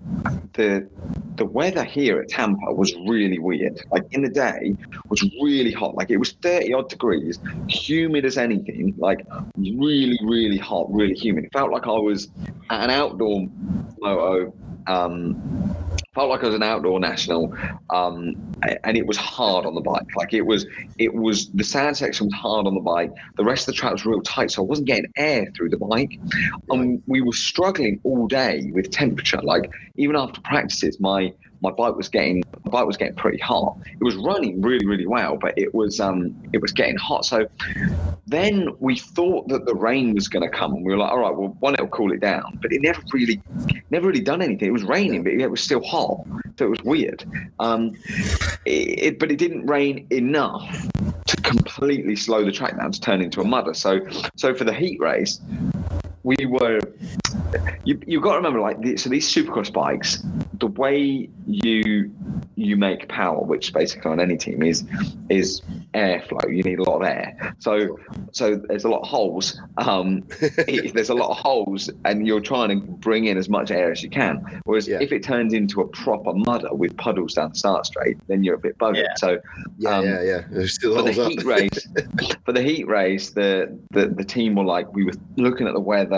[0.54, 0.88] the
[1.36, 3.78] the weather here at Tampa was really weird.
[3.90, 4.74] Like in the day
[5.08, 5.94] was really hot.
[5.94, 9.26] Like it was 30 odd degrees, humid as anything, like
[9.58, 11.44] really, really hot, really humid.
[11.44, 12.28] It felt like I was
[12.70, 13.46] at an outdoor
[14.00, 14.54] moto
[14.86, 15.74] um,
[16.14, 17.54] felt like I was an outdoor national,
[17.90, 18.34] um,
[18.84, 20.06] and it was hard on the bike.
[20.16, 20.66] Like it was,
[20.98, 23.12] it was the sand section was hard on the bike.
[23.36, 25.78] The rest of the track was real tight, so I wasn't getting air through the
[25.78, 26.18] bike,
[26.70, 29.40] and we were struggling all day with temperature.
[29.42, 31.32] Like even after practices, my
[31.64, 33.76] my bike was getting my bike was getting pretty hot.
[33.86, 37.24] It was running really really well, but it was um it was getting hot.
[37.24, 37.48] So
[38.26, 41.18] then we thought that the rain was going to come, and we were like, all
[41.18, 43.40] right, well, one it'll cool it down, but it never really
[43.90, 44.68] never really done anything.
[44.68, 46.24] It was raining, but it was still hot,
[46.58, 47.24] so it was weird.
[47.58, 47.96] Um,
[48.64, 48.70] it,
[49.06, 50.88] it, but it didn't rain enough
[51.26, 53.74] to completely slow the track down to turn into a mudder.
[53.74, 54.00] So
[54.36, 55.40] so for the heat race,
[56.24, 56.80] we were
[57.84, 62.10] you you got to remember like the, so these supercross bikes the way you
[62.56, 64.84] you make power which basically on any team is
[65.28, 65.60] is
[65.92, 67.98] airflow you need a lot of air so
[68.32, 70.22] so there's a lot of holes um
[70.94, 74.02] there's a lot of holes and you're trying to bring in as much air as
[74.02, 74.98] you can whereas Yeah.
[75.00, 78.54] if it turns into a proper mudder with puddles down the start straight then you're
[78.54, 79.14] a bit buggered Yeah.
[79.16, 79.38] so
[79.78, 80.40] Yeah, um, yeah, yeah.
[80.50, 81.30] There's still for the holes up.
[81.32, 81.88] heat race,
[82.44, 85.80] for the heat race, the, the the team were like, we were looking at the
[85.80, 86.13] weather.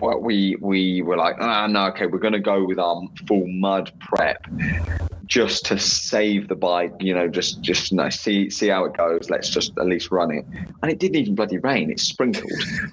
[0.00, 3.46] Well, we we were like, ah, no, okay, we're going to go with our full
[3.46, 4.46] mud prep,
[5.26, 6.94] just to save the bike.
[7.00, 9.28] You know, just just you know, see see how it goes.
[9.28, 10.46] Let's just at least run it.
[10.82, 11.90] And it didn't even bloody rain.
[11.90, 12.50] It sprinkled,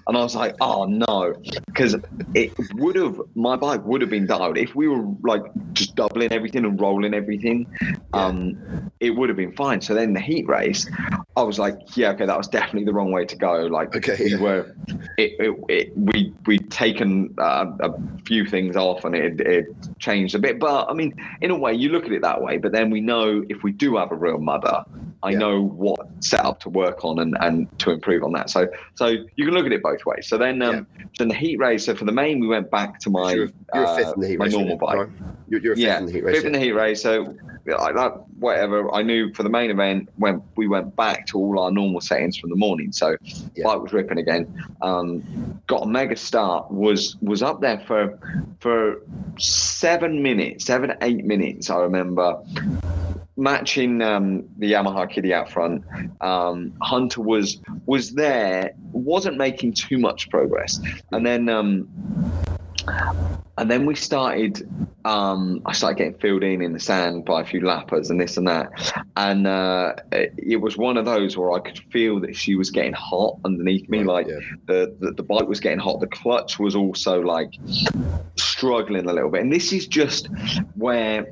[0.08, 1.34] and I was like, oh no,
[1.68, 1.96] because
[2.34, 6.34] it would have my bike would have been dialed if we were like just doubling
[6.34, 7.68] everything and rolling everything.
[8.14, 9.80] Um, it would have been fine.
[9.80, 10.90] So then the heat race,
[11.38, 13.68] I was like, yeah, okay, that was definitely the wrong way to go.
[13.68, 14.42] Like Okay, we yeah.
[14.42, 14.76] were,
[15.18, 17.94] it, it, it we we'd taken uh, a
[18.26, 19.66] few things off and it it
[19.98, 20.60] changed a bit.
[20.60, 22.58] But I mean, in a way, you look at it that way.
[22.58, 24.86] But then we know if we do have a real mother,
[25.24, 25.40] I Yeah.
[25.40, 28.50] know what setup to work on and, and to improve on that.
[28.50, 30.28] So so you can look at it both ways.
[30.28, 33.00] So then um, so in the heat race, so for the main, we went back
[33.02, 34.54] to my you're, fifth uh, in the heat my race.
[34.54, 35.10] normal bike.
[35.48, 36.36] You're, you're fifth Yeah, in the heat race.
[36.36, 37.02] fifth in the heat race.
[37.02, 37.34] So
[37.66, 38.94] like that, whatever.
[38.94, 42.38] I knew for the main event when we went back to all our normal settings
[42.38, 42.92] from the morning.
[42.92, 43.16] So
[43.56, 43.66] Yeah.
[43.66, 44.48] bike was ripping again.
[44.82, 45.24] Um,
[45.68, 46.72] got a mega start.
[46.72, 48.20] Was was up there for
[48.62, 49.02] for
[49.40, 51.70] seven minutes, seven eight minutes.
[51.70, 52.38] I remember
[53.38, 55.84] matching um, the Yamaha kiddie out front.
[56.22, 60.80] Um, Hunter was was there, wasn't making too much progress,
[61.12, 61.48] and then.
[61.50, 61.88] Um,
[63.58, 64.68] and then we started
[65.06, 68.38] um, i started getting filled in in the sand by a few lappers and this
[68.38, 68.70] and that
[69.18, 72.70] and uh, it, it was one of those where i could feel that she was
[72.70, 74.40] getting hot underneath me like yeah.
[74.68, 77.54] the, the the bike was getting hot the clutch was also like
[78.36, 80.30] struggling a little bit and this is just
[80.76, 81.28] where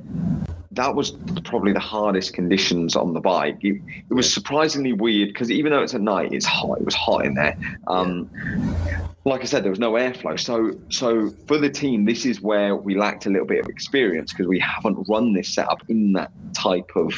[0.76, 1.12] that was
[1.44, 3.58] probably the hardest conditions on the bike.
[3.62, 6.80] It, it was surprisingly weird because even though it's at night, it's hot.
[6.80, 7.58] It was hot in there.
[7.88, 8.30] Um,
[9.28, 10.40] Like I said, there was no airflow.
[10.40, 14.32] So, so for the team, this is where we lacked a little bit of experience
[14.32, 17.12] because we haven't run this setup in that type of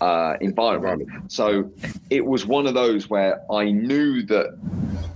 [0.00, 1.32] uh, environment.
[1.32, 1.70] So,
[2.10, 4.56] it was one of those where I knew that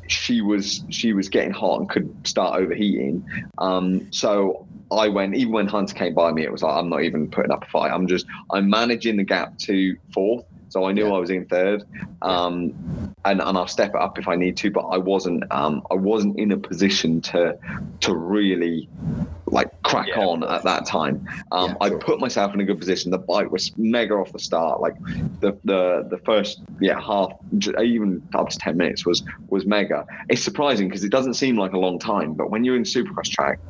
[0.09, 3.25] she was she was getting hot and could start overheating.
[3.59, 7.03] Um, so I went even when Hunter came by me, it was like I'm not
[7.03, 7.91] even putting up a fight.
[7.93, 10.45] I'm just I'm managing the gap to fourth.
[10.69, 11.15] So I knew Yeah.
[11.15, 11.85] I was in third,
[12.23, 12.73] um,
[13.25, 14.71] and and I'll step it up if I need to.
[14.71, 17.57] But I wasn't um, I wasn't in a position to
[18.01, 18.89] to really
[19.49, 21.25] like crack Yeah, on at that time.
[21.53, 21.99] Um, Yeah, I sure.
[22.01, 23.13] put myself in a good position.
[23.13, 24.81] The bike was mega off the start.
[24.81, 24.97] Like
[25.41, 27.31] the the the first yeah half
[27.81, 30.05] even up to ten minutes was was mega.
[30.29, 33.31] It's surprising because it doesn't seem like a long time, but when you're in supercross
[33.31, 33.61] track,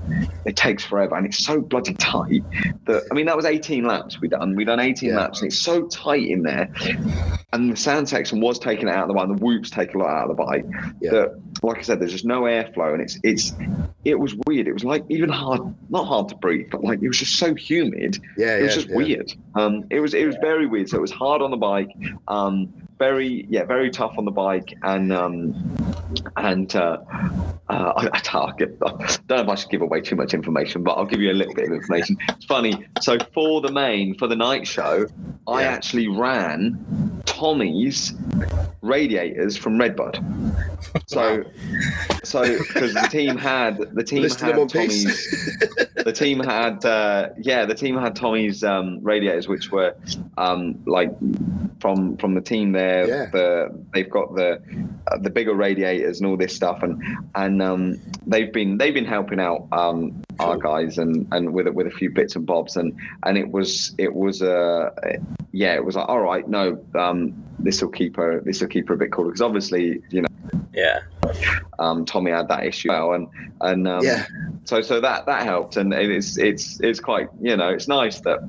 [0.46, 2.42] it takes forever and it's so bloody tight
[2.86, 4.56] that I mean that was 18 laps we done.
[4.56, 5.16] We done 18 Yeah.
[5.16, 6.70] laps and it's so tight in there.
[7.52, 10.08] And the sand section was taken out of the bike, the whoops take a lot
[10.08, 10.66] out of the bike.
[11.00, 11.10] Yeah.
[11.12, 13.52] That like I said, there's just no airflow and it's it's
[14.04, 14.66] it was weird.
[14.68, 17.54] It was like even hard not hard to breathe, but like it was just so
[17.54, 18.96] humid Yeah, it was yeah, just yeah.
[18.96, 19.32] weird.
[19.54, 20.88] Um, it was it was very weird.
[20.88, 21.90] So it was hard on the bike.
[22.28, 25.54] Um, very yeah, very tough on the bike, and um,
[26.36, 26.98] and uh,
[27.68, 30.34] uh, I, I, can't give- I don't know if I should give away too much
[30.34, 32.16] information, but I'll give you a little bit of information.
[32.30, 32.86] It's funny.
[33.00, 35.06] So for the main for the night show,
[35.46, 35.68] I Yeah.
[35.68, 38.14] actually ran Tommy's
[38.80, 40.24] radiators from Redbud.
[41.06, 41.44] So
[42.24, 47.66] so because the team had the team Listed had Tommy's the team had uh, yeah
[47.66, 49.94] the team had Tommy's um, radiators which were
[50.38, 51.10] um, like
[51.80, 53.26] from from the team there Yeah.
[53.30, 54.62] the they've got the
[55.12, 57.02] uh, the bigger radiators and all this stuff and
[57.34, 61.86] and um, they've been they've been helping out um, our guys and and with with
[61.86, 62.76] a few bits and bobs.
[62.76, 64.90] And and it was it was uh
[65.52, 68.88] yeah it was like all right no um, this will keep her this will keep
[68.88, 69.28] her a bit cooler.
[69.28, 70.28] Because obviously you know
[70.74, 71.00] Yeah.
[71.78, 73.28] um, Tommy had that issue well, and
[73.60, 74.26] and um, Yeah.
[74.64, 78.40] so so that that helped, and it's it's it's quite you know it's nice that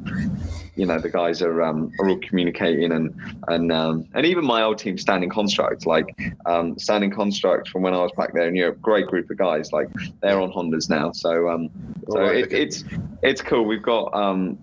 [0.77, 3.13] you know the guys are um, are all communicating and
[3.47, 6.15] and um, and even my old team standing construct like
[6.45, 9.73] um, standing construct from when I was back there in Europe great group of guys
[9.73, 9.89] like
[10.21, 11.69] they're on Hondas now so um
[12.09, 12.61] so Alright, it, okay.
[12.61, 12.83] it's
[13.23, 14.57] it's cool we've got um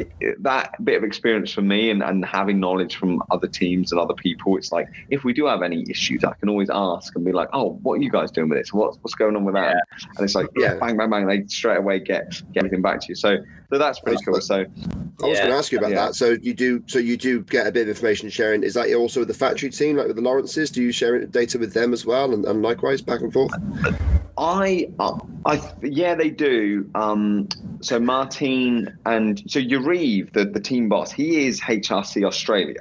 [0.00, 3.92] it, it- that bit of experience for me and, and having knowledge from other teams
[3.92, 7.14] and other people it's like if we do have any issues I can always ask
[7.16, 9.44] and be like oh what are you guys doing with this what's what's going on
[9.44, 9.76] with that
[10.16, 10.78] and it's like yeah Yeah.
[10.80, 13.36] bang bang bang they straight away get get everything back to you so
[13.70, 14.42] so that's pretty That's cool good.
[14.42, 14.56] so
[15.22, 15.44] I was Yeah.
[15.44, 16.06] going to ask you about Yeah.
[16.06, 16.14] that.
[16.14, 18.64] So you do, so you do get a bit of information sharing.
[18.64, 20.70] Is that also with the factory team, like with the Lawrences?
[20.70, 23.52] Do you share data with them as well, and, and likewise back and forth?
[24.42, 24.88] I,
[25.46, 26.90] I, yeah, they do.
[26.96, 27.48] Um,
[27.80, 32.80] so Martin and so Yarrive, the, the team boss, he is HRC Australia.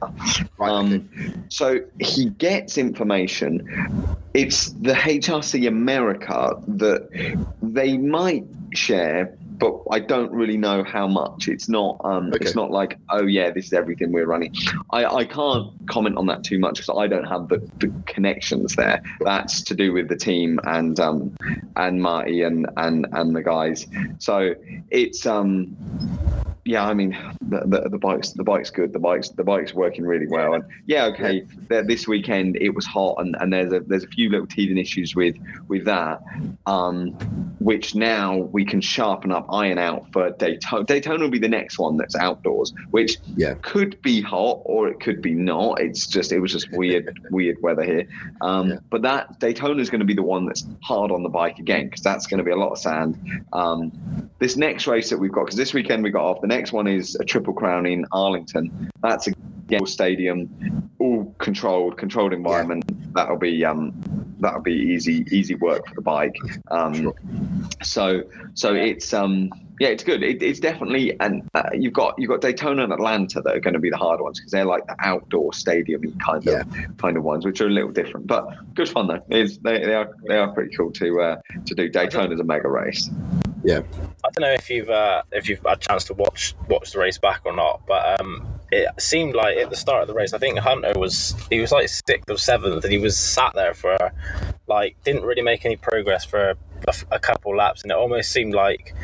[0.57, 0.71] Right.
[0.71, 1.07] Um,
[1.49, 3.67] so he gets information.
[4.33, 11.47] It's the HRC America that they might share, but I don't really know how much.
[11.47, 12.01] It's not.
[12.03, 12.45] Um, Okay.
[12.45, 14.55] It's not like, oh yeah, this is everything we're running.
[14.91, 18.75] I, I can't comment on that too much because I don't have the, the connections
[18.75, 19.03] there.
[19.19, 21.35] That's to do with the team and um,
[21.75, 23.85] and Marty and and and the guys.
[24.19, 24.55] So
[24.89, 25.77] it's um
[26.65, 28.93] yeah, I mean the, the the bike's the bike's good.
[28.93, 30.53] The bike's the bike's working really well.
[30.53, 34.07] And yeah, okay, there- this weekend it was hot and, and there's a there's a
[34.07, 35.35] few little teething issues with
[35.67, 36.21] with that,
[36.67, 37.11] um,
[37.59, 40.83] which now we can sharpen up, iron out for Daytona.
[40.85, 43.55] Daytona will be the next one that's outdoors, which Yeah.
[43.61, 45.81] could be hot or it could be not.
[45.81, 48.07] It's just it was just weird weird weather here.
[48.41, 48.75] Um, Yeah.
[48.89, 51.85] But that Daytona is going to be the one that's hard on the bike again
[51.85, 53.17] because that's going to be a lot of sand.
[53.53, 56.41] Um, this next race that we've got because this weekend we got off.
[56.41, 58.91] The next one is a triple crown in Arlington.
[59.01, 59.33] That's a
[59.85, 62.83] stadium, all controlled, controlled environment.
[63.13, 63.93] That'll be um,
[64.41, 66.35] that'll be easy easy work for the bike.
[66.69, 67.15] Um, Sure.
[67.81, 68.23] So
[68.53, 69.49] so it's um
[69.79, 70.21] yeah it's good.
[70.23, 73.73] It, it's definitely and uh, you've got you've got Daytona and Atlanta that are going
[73.73, 77.23] to be the hard ones because they're like the outdoor stadium kind of kind of
[77.23, 78.27] ones, which are a little different.
[78.27, 78.45] But
[78.75, 79.23] good fun though.
[79.29, 81.35] It's, they, they are they are pretty cool to uh,
[81.65, 81.89] to do.
[81.89, 83.09] Daytona's a mega race.
[84.23, 86.99] I don't know if you've uh, if you've had a chance to watch watch the
[86.99, 90.33] race back or not, but um, it seemed like at the start of the race,
[90.33, 93.73] I think Hunter was he was like sixth or seventh, and he was sat there
[93.73, 93.97] for
[94.67, 96.55] like didn't really make any progress for
[96.87, 98.95] a, a couple laps, and it almost seemed like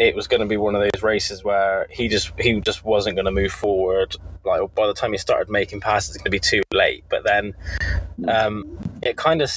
[0.00, 3.14] it was going to be one of those races where he just he just wasn't
[3.16, 4.16] going to move forward.
[4.44, 7.04] Like by the time he started making passes, it's going to be too late.
[7.10, 7.54] But then
[8.26, 9.50] um, it kind of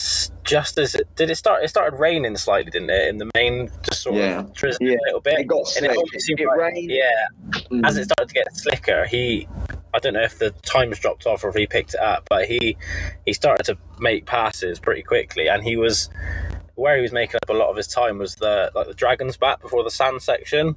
[0.44, 1.64] just as it did it start.
[1.64, 3.08] It started raining slightly, didn't it?
[3.08, 4.40] In the main, just sort Yeah.
[4.40, 4.98] of drizzling Yeah.
[4.98, 5.40] a little bit.
[5.40, 5.92] It got And slick.
[5.92, 6.92] it almost It like- rained.
[6.92, 7.26] Yeah,
[7.72, 7.88] Mm.
[7.88, 9.48] as it started to get slicker, he.
[9.96, 12.46] I don't know if the times dropped off or if he picked it up, but
[12.48, 12.76] he
[13.26, 16.10] he started to make passes pretty quickly, and he was
[16.76, 19.38] where he was making up a lot of his time was the like the dragon's
[19.38, 20.76] back before the sand section.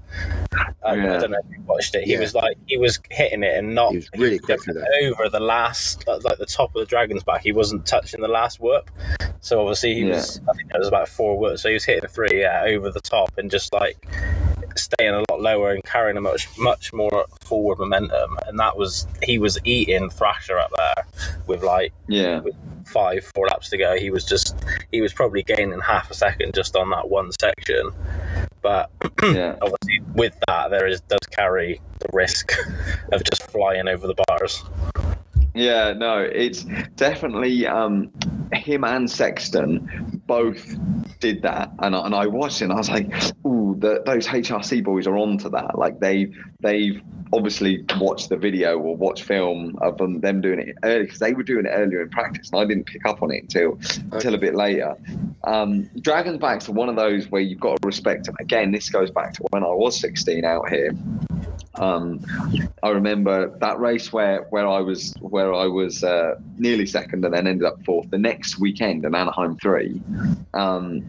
[0.82, 1.14] Um, Yeah.
[1.16, 2.04] I don't know if you watched it.
[2.04, 2.20] He Yeah.
[2.20, 4.60] was like he was hitting it and not He was really quick
[5.02, 7.42] over the last uh, like the top of the dragon's back.
[7.42, 8.90] He wasn't touching the last whoop,
[9.40, 10.40] so obviously he was.
[10.48, 13.00] I think it was about four whoops, so he was hitting three yeah over the
[13.00, 14.06] top and just like
[14.78, 18.38] staying a lot lower and carrying a much much more forward momentum.
[18.46, 21.06] And that was he was eating Thrasher up there
[21.46, 22.40] with like Yeah.
[22.84, 23.96] five four laps to go.
[23.96, 24.56] He was just
[24.92, 27.90] he was probably gaining half a second just on that one section.
[28.62, 28.90] But
[29.22, 29.56] Yeah.
[29.62, 32.52] obviously with that there is does carry the risk
[33.12, 34.62] of just flying over the bars.
[35.56, 36.64] Yeah, no, it's
[36.96, 38.12] definitely um,
[38.52, 40.76] him and Sexton both
[41.18, 43.10] did that, and I, and I watched it, and I was like,
[43.46, 46.30] "Ooh, the, those HRC boys are onto that." Like they
[46.60, 47.00] they've
[47.32, 51.32] obviously watched the video or watched film of them, them doing it early because they
[51.32, 53.78] were doing it earlier in practice, and I didn't pick up on it until
[54.12, 54.94] until a bit later.
[55.44, 58.36] Um, Dragon's Backs are one of those where you've got to respect them.
[58.40, 60.92] Again, this goes back to when I was 16 out here.
[61.78, 62.20] Um,
[62.82, 67.34] I remember that race where where I was where I was uh, nearly second and
[67.34, 68.10] then ended up fourth.
[68.10, 70.00] The next weekend in Anaheim three,
[70.54, 71.04] um,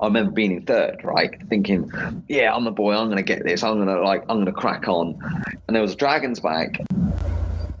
[0.00, 1.34] I remember being in third, right?
[1.48, 1.90] Thinking,
[2.28, 2.94] yeah, I'm the boy.
[2.94, 3.62] I'm gonna get this.
[3.62, 5.18] I'm gonna like I'm gonna crack on.
[5.66, 6.80] And there was a Dragon's back,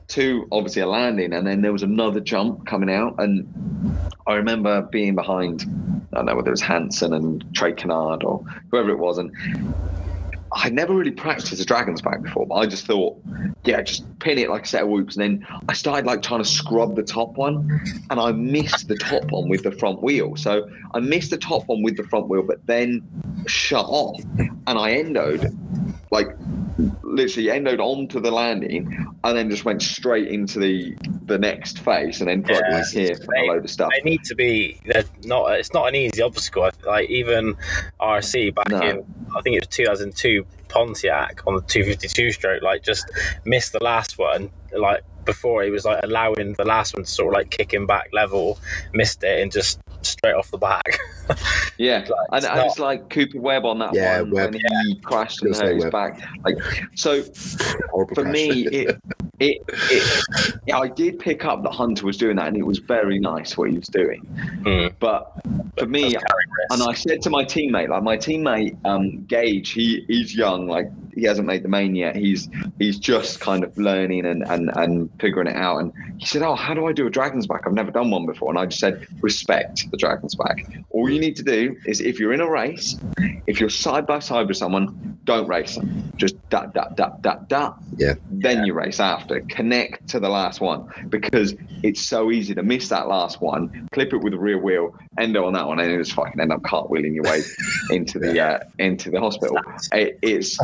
[0.08, 3.14] two obviously a landing, and then there was another jump coming out.
[3.18, 3.46] And
[4.26, 5.62] I remember being behind.
[6.12, 9.30] I don't know whether it was Hanson and Trey Canard or whoever it was, and
[10.52, 13.20] I'd never really practiced a dragon's back before, but I just thought,
[13.64, 15.16] yeah, just pin it like a set of whoops.
[15.16, 17.80] And then I started like trying to scrub the top one,
[18.10, 20.36] and I missed the top one with the front wheel.
[20.36, 23.02] So I missed the top one with the front wheel, but then
[23.46, 25.54] shut off, and I endoed
[26.10, 26.28] like
[27.02, 30.96] literally endoed onto the landing and then just went straight into the
[31.26, 32.60] the next phase and then Yeah.
[32.60, 33.90] back here for a load of stuff.
[33.94, 34.80] They need to be.
[34.86, 35.52] They're not.
[35.52, 36.70] It's not an easy obstacle.
[36.86, 37.54] Like even
[38.00, 38.80] RC back No.
[38.80, 39.04] in,
[39.36, 40.37] I think it was 2002
[40.68, 42.62] Pontiac on the 252 stroke.
[42.62, 43.10] Like just
[43.44, 44.50] missed the last one.
[44.76, 47.86] Like before, he was like allowing the last one to sort of like kick him
[47.86, 48.58] back level,
[48.92, 50.98] missed it, and just straight off the back.
[51.76, 54.54] Yeah, Like, and, it's and not- it's like Cooper Webb on that Yeah, one Webb.
[54.54, 55.92] when he crashed and Gonna hurt his Webb.
[55.92, 56.28] back.
[56.44, 56.56] Like
[56.96, 57.22] so,
[57.90, 58.32] Horrible for crash.
[58.32, 58.96] me, it,
[59.40, 62.78] it, it, yeah, I did pick up that Hunter was doing that, and it was
[62.78, 64.20] very nice what he was doing.
[64.64, 64.88] Hmm.
[64.98, 65.32] But
[65.78, 66.72] for me, Does carry risk.
[66.72, 70.90] and I said to my teammate, like my teammate um, Gage, he he's young, like
[71.18, 72.16] he hasn't made the main yet.
[72.16, 72.48] He's
[72.78, 75.78] he's just kind of learning and and and figuring it out.
[75.78, 77.62] And he said, "Oh, how do I do a dragon's back?
[77.66, 80.66] I've never done one before." And I just said, "Respect the dragon's back.
[80.90, 82.96] All you need to do is if you're in a race,
[83.46, 86.10] if you're side by side with someone, don't race them.
[86.16, 87.78] Just dot dot dot dot dot.
[87.96, 88.14] Yeah.
[88.30, 89.40] Then you race after.
[89.42, 93.88] Connect to the last one because it's so easy to miss that last one.
[93.92, 96.52] Clip it with the rear wheel, end on that one, and then just fucking end
[96.52, 97.42] up cartwheeling your way
[97.90, 99.58] into the uh, into the hospital.
[99.92, 100.58] It, it's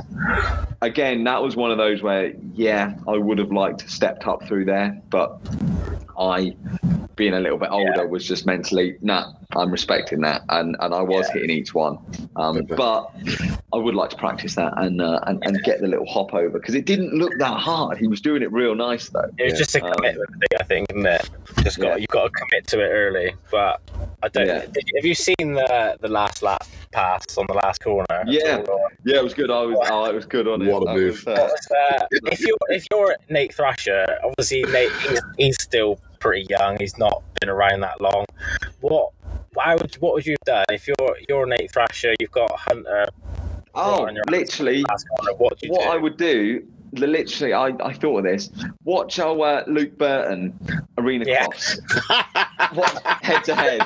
[0.83, 4.47] again that was one of those where yeah, I would have liked to stepped up
[4.47, 5.41] through there, but
[6.19, 6.57] I
[7.17, 11.01] being a little bit older was just mentally nah i'm respecting that and and i
[11.01, 11.35] was Yeah.
[11.35, 11.97] hitting each one
[12.35, 13.09] um but
[13.73, 16.59] i would like to practice that and uh, and, and get the little hop over
[16.59, 19.53] because it didn't look that hard he was doing it real nice though It was
[19.53, 19.59] Yeah.
[19.59, 21.31] just a Um, commitment thing, I think, isn't it?
[21.63, 21.97] Just got Yeah.
[21.99, 23.33] you've got to commit to it early.
[23.53, 23.81] But
[24.25, 24.47] I don't.
[24.49, 24.63] Yeah.
[24.97, 26.65] Have you seen the the last lap
[26.95, 28.07] pass on the last corner?
[28.27, 28.63] Yeah.
[28.69, 30.87] all, yeah it was good i was oh, it was good on it What a
[30.87, 31.25] That move.
[31.27, 36.47] was, uh, uh, if you're if you're Nate Thrasher, obviously Nate he's, he's still pretty
[36.49, 36.79] young.
[36.79, 38.25] He's not been around that long.
[38.81, 39.11] What
[39.55, 42.15] why would what would you have done if you're you're Nate Thrasher?
[42.21, 43.07] You've got Hunter.
[43.75, 45.35] oh literally corner.
[45.37, 45.89] What what?
[45.89, 46.65] I would do, li-
[46.99, 48.51] literally, I, I thought of this.
[48.85, 50.59] Watch our uh, Luke Burton
[50.99, 51.47] arena Yeah.
[51.47, 51.79] cross.
[52.75, 53.83] What head to head?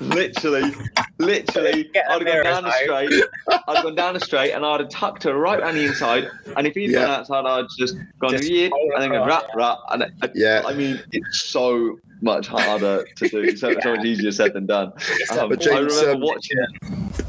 [0.00, 0.72] Literally,
[1.18, 3.24] literally, Get a I'd have gone down the mirror straight.
[3.68, 6.28] I'd have gone down the straight, and I'd have tucked her right on the inside.
[6.56, 7.02] And if he'd Yeah.
[7.02, 9.78] gone outside, I'd just gone Just yeah, and then go across, rap rap.
[9.90, 10.62] And I, Yeah.
[10.66, 13.56] I mean, it's so much harder to do.
[13.56, 14.92] So, so much easier said than done.
[15.30, 17.25] Um, But I James, remember um, watching it.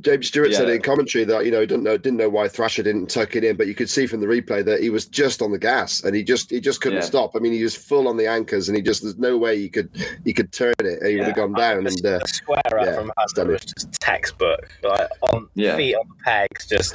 [0.00, 2.82] James Stewart said in commentary that you know he didn't know didn't know why Thrasher
[2.82, 5.42] didn't tuck it in, but you could see from the replay that he was just
[5.42, 7.04] on the gas and he just he just couldn't Yeah.
[7.04, 7.32] stop.
[7.34, 9.68] I mean, he was full on the anchors and he just there's no way he
[9.68, 9.90] could
[10.24, 11.04] he could turn it.
[11.04, 13.52] He would have gone down and uh, the square up yeah, from it's done it.
[13.52, 15.76] was just textbook, like on Yeah.
[15.76, 16.94] feet on the pegs, just.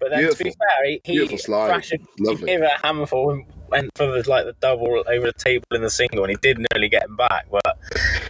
[0.00, 1.68] But then to be fair, he, he Beautiful slide.
[1.68, 2.46] Thrasher he Lovely.
[2.46, 5.82] gave it a handful and went for the like the double over the table in
[5.82, 7.46] the single, and he did nearly get him back.
[7.50, 7.78] But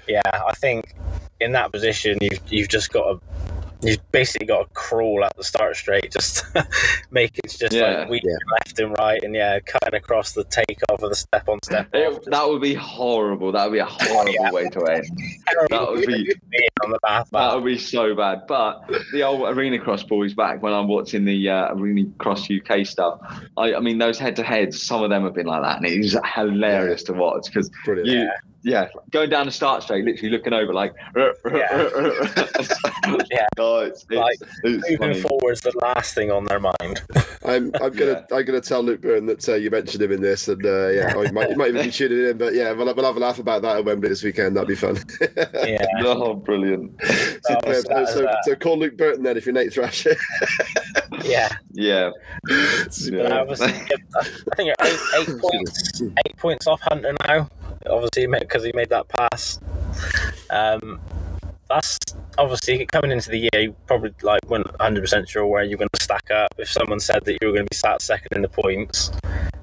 [0.09, 0.95] yeah, I think
[1.41, 3.20] in that position, you've you've just got to.
[3.82, 6.45] You've basically got to crawl up the start straight, just
[7.11, 7.99] make it just Yeah.
[8.01, 8.34] like we Yeah.
[8.53, 11.87] left and right, and yeah, cutting across the takeoff of the step on step.
[11.93, 13.53] It, that would be horrible.
[13.53, 14.51] That would be a horrible Yeah.
[14.51, 15.05] way to end.
[15.68, 16.34] That would be-
[16.84, 18.47] on the bath That would be so bad.
[18.49, 18.80] But
[19.12, 23.20] the old Arena Cross boys back when I'm watching the uh, Arena Cross UK stuff.
[23.59, 25.87] I, I mean, those head to heads, some of them have been like that, and
[25.87, 28.09] it is hilarious to watch because brilliant.
[28.09, 28.30] you,
[28.63, 28.89] yeah.
[29.11, 31.89] going down the start straight, literally looking over like, Yeah.
[33.59, 35.21] Oh, it's, it's, Like, it's moving funny.
[35.21, 37.03] forward's the last thing on their mind.
[37.45, 40.49] I'm I'm gonna I'm gonna tell Luke Byrne that uh, you mentioned him in this
[40.49, 42.93] and uh, yeah, oh, he might, he might even be tuning in, but yeah, we'll,
[42.95, 44.57] we'll have a laugh about that at Wembley this weekend.
[44.57, 44.99] That'd be fun.
[45.65, 45.85] Yeah.
[46.01, 46.93] Oh, brilliant.
[47.43, 50.17] so, Oh, so so, so call Luke Burton then if you're Nate Thrasher.
[51.25, 51.49] Yeah.
[51.73, 52.11] Yeah.
[52.45, 53.41] But yeah.
[53.41, 54.23] obviously, I
[54.57, 57.49] think you're eight, eight points, eight points off Hunter now.
[57.89, 59.61] Obviously, because he made that pass.
[60.51, 61.01] Um,
[61.68, 61.99] that's
[62.39, 63.61] obviously coming into the year.
[63.61, 66.55] You probably like weren't 100 percent sure where you're going to stack up.
[66.59, 69.11] If someone said that you were going to be sat second in the points,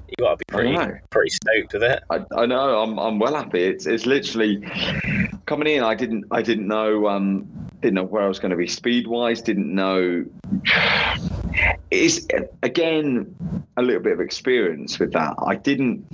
[0.08, 2.02] you got to be pretty pretty stoked with it.
[2.10, 3.62] I, I know I'm I'm well happy.
[3.62, 4.62] It's it's literally
[5.46, 5.82] coming in.
[5.82, 7.48] I didn't I didn't know um
[7.80, 9.42] didn't know where I was going to be speed wise.
[9.42, 10.24] Didn't know.
[11.90, 12.26] It's
[12.62, 13.34] again
[13.76, 15.34] a little bit of experience with that.
[15.46, 16.04] I didn't.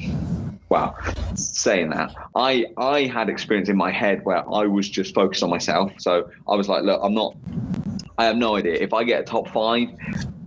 [0.71, 0.97] Well,
[1.35, 5.51] saying that, I I had experience in my head where I was just focused on
[5.51, 5.93] myself.
[5.99, 7.35] So I was like, look, I'm not.
[8.21, 9.89] I have no idea if I get a top five.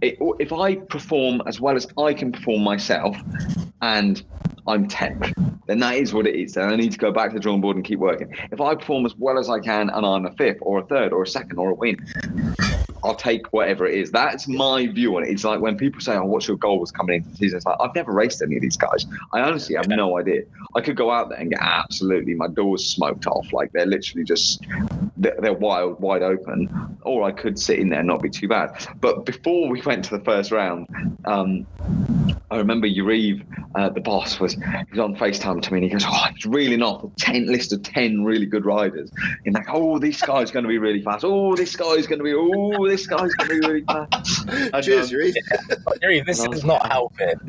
[0.01, 3.17] It, if I perform as well as I can perform myself,
[3.81, 4.23] and
[4.67, 5.33] I'm 10th,
[5.65, 6.53] then that is what it is.
[6.53, 8.31] Then I need to go back to the drawing board and keep working.
[8.51, 11.13] If I perform as well as I can and I'm a fifth or a third
[11.13, 11.97] or a second or a win,
[13.03, 14.11] I'll take whatever it is.
[14.11, 15.29] That's my view on it.
[15.29, 17.77] It's like when people say, "Oh, what's your goals coming into the season?" It's like
[17.81, 19.07] I've never raced any of these guys.
[19.33, 20.43] I honestly have no idea.
[20.75, 23.51] I could go out there and get absolutely my doors smoked off.
[23.51, 24.63] Like they're literally just
[25.23, 26.97] they're, wide open.
[27.01, 28.87] Or I could sit in there and not be too bad.
[28.99, 30.87] But before we went to the first round,
[31.25, 31.65] um,
[32.51, 33.43] I remember Yarrive,
[33.75, 34.59] uh, the boss, was he
[34.91, 37.73] was on FaceTime to me and he goes, Oh, it's really not a 10 list
[37.73, 39.11] of 10 really good riders.
[39.45, 41.23] And like, oh, this guy's going to be really fast.
[41.25, 44.47] Oh, this guy's going to be, oh, this guy's going to be really fast.
[44.73, 45.33] And, Cheers, um, Yarrive.
[46.01, 47.39] Yuri, this is not helping.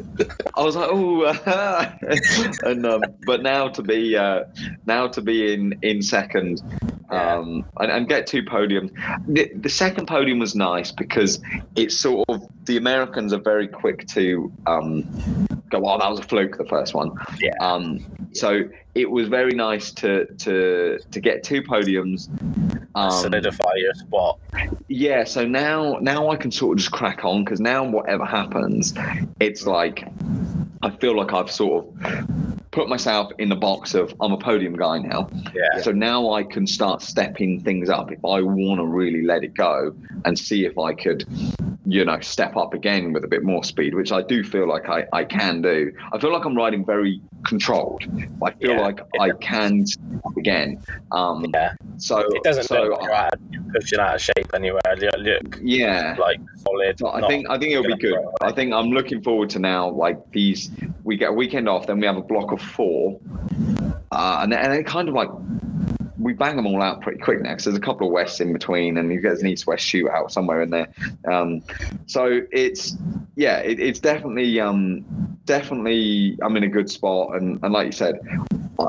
[0.57, 1.25] I was like, oh,
[2.63, 4.45] and um, but now to be uh,
[4.87, 6.63] now to be in in second,
[7.11, 8.93] um, and, and get two podiums.
[9.27, 11.41] The, the second podium was nice because
[11.77, 15.05] it's sort of the Americans are very quick to um,
[15.79, 17.11] go, "Oh, that was a fluke." The first one,
[17.41, 17.53] Yeah.
[17.61, 18.01] um,
[18.33, 18.63] so
[18.95, 22.29] it was very nice to to to get two podiums.
[22.97, 24.39] Um, Solidify your spot.
[24.89, 28.95] yeah, so now now I can sort of just crack on because now whatever happens,
[29.41, 30.07] it's like
[30.83, 32.29] I feel like I've sort of
[32.75, 35.31] put myself in the box of I'm a podium guy now.
[35.55, 35.81] Yeah.
[35.81, 39.55] So now I can start stepping things up if I want to really let it
[39.55, 39.95] go
[40.25, 41.25] and see if I could,
[41.87, 44.89] you know, step up again with a bit more speed, which I do feel like
[44.89, 45.93] I, I can do.
[46.13, 48.03] I feel like I'm riding very controlled.
[48.43, 48.81] I feel Yeah.
[48.81, 50.83] like I can step up again.
[51.13, 51.75] Um, Yeah.
[51.99, 54.81] so It doesn't so look like you're, pushing out of shape anywhere.
[55.19, 56.17] Look yeah.
[56.19, 56.99] like solid.
[56.99, 58.19] So I think I think it'll be good.
[58.41, 59.91] I think I'm looking forward to now.
[59.91, 60.71] Like these,
[61.05, 63.21] we get a weekend off, then we have a block of four,
[64.11, 65.29] uh, and and it kind of like
[66.19, 67.51] we bang them all out pretty quick now.
[67.51, 70.31] Because there's a couple of wests in between, and you get an east west shootout
[70.31, 70.89] somewhere in there.
[71.31, 71.63] Um,
[72.07, 72.97] so it's
[73.37, 75.05] yeah, it, it's definitely um,
[75.45, 78.19] definitely I'm in a good spot, and and like you said.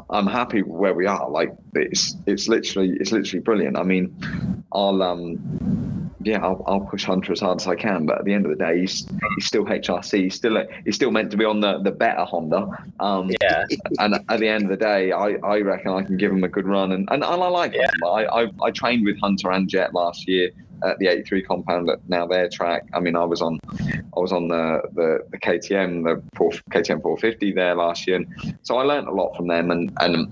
[0.10, 1.30] I'm happy where we are.
[1.30, 3.78] Like it's it's literally it's literally brilliant.
[3.78, 5.85] I mean, I'll um
[6.26, 8.08] yeah, I'll, I'll push Hunter as hard as I can.
[8.08, 10.24] But at the end of the day, he's, he's still HRC.
[10.24, 12.68] He's still he's still meant to be on the, the better Honda.
[13.00, 13.66] Um, Yeah.
[14.00, 16.48] And at the end of the day, I, I reckon I can give him a
[16.48, 16.92] good run.
[16.94, 17.84] And, and, and I like Yeah.
[17.84, 18.04] him.
[18.04, 20.50] I, I I trained with Hunter and Jett last year
[20.84, 22.84] at the 83 compound at now their track.
[22.94, 27.02] I mean, I was on I was on the the, the KTM the four, KTM
[27.04, 28.28] 450 there last year, and
[28.64, 29.70] so I learned a lot from them.
[29.72, 30.28] And and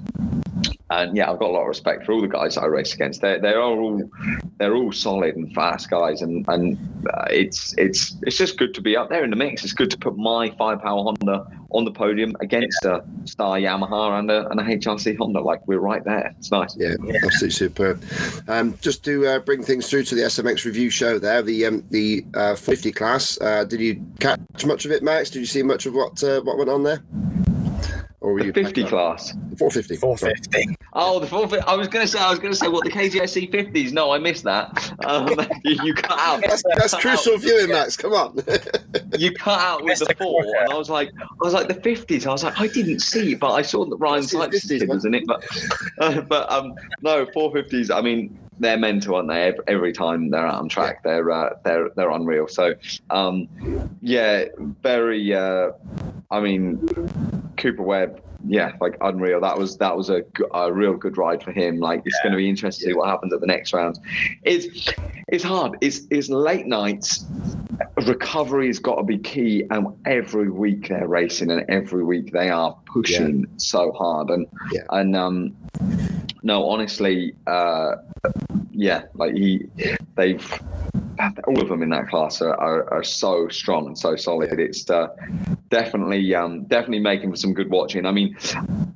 [1.01, 3.21] and yeah, I've got a lot of respect for all the guys I race against.
[3.21, 4.01] They they are all
[4.57, 6.77] they're all solid and fast guys, and and
[7.13, 9.63] uh, it's it's it's just good to be up there in the mix.
[9.63, 14.29] It's good to put my Firepower Honda on the podium against a Star Yamaha and
[14.29, 15.41] a, and a HRC Honda.
[15.41, 16.33] Like we're right there.
[16.37, 16.75] It's nice.
[16.77, 18.03] Yeah, absolutely superb.
[18.47, 21.83] Um, just to uh, bring things through to the SMX review show there, the um,
[21.89, 23.39] the uh, 50 class.
[23.41, 25.29] Uh, did you catch much of it, Max?
[25.29, 27.03] Did you see much of what uh, what went on there?
[28.23, 28.89] Or were The you 50 back up?
[28.89, 29.31] class.
[29.57, 29.97] 450.
[29.97, 30.77] 450.
[30.93, 31.67] Oh, the 450.
[31.67, 33.91] I was going to say, I was going to say, what the KGSC 50s?
[33.91, 34.93] No, I missed that.
[35.03, 35.27] Um,
[35.65, 36.41] you, you cut out.
[36.41, 37.97] That's, that's crucial viewing, Max.
[37.97, 38.37] Come on.
[39.19, 40.17] you cut out with the Mr.
[40.17, 42.25] four, and I was like, I was like the fifties.
[42.25, 44.79] I was like, I didn't see, but I saw that Ryan That's his Sykes 50s,
[44.79, 45.23] did, wasn't it?
[45.27, 45.45] But,
[45.99, 47.91] uh, but um, no, four fifties.
[47.91, 49.43] I mean, they're mental, aren't they?
[49.43, 52.47] Every, every time they're out on track, they're uh, they're they're unreal.
[52.47, 52.73] So,
[53.09, 53.49] um,
[54.01, 54.45] yeah,
[54.81, 55.33] very.
[55.33, 55.71] Uh,
[56.33, 56.79] I mean,
[57.57, 58.19] Cooper Webb.
[58.45, 59.39] Yeah, like unreal.
[59.41, 60.23] That was that was a,
[60.53, 61.79] a real good ride for him.
[61.79, 63.99] Like it's going to be interesting to see what happens at the next round.
[64.43, 64.89] It's
[65.29, 65.77] it's hard.
[65.81, 67.25] It's it's late nights
[68.05, 72.49] recovery has got to be key and every week they're racing and every week they
[72.49, 74.81] are pushing so hard and Yeah.
[74.89, 75.55] and um
[76.43, 77.95] no honestly uh
[78.71, 79.67] yeah like he
[80.15, 80.61] they've
[81.47, 84.89] all of them in that class are, are, are so strong and so solid it's
[84.89, 85.07] uh,
[85.69, 88.32] definitely um definitely making for some good watching i mean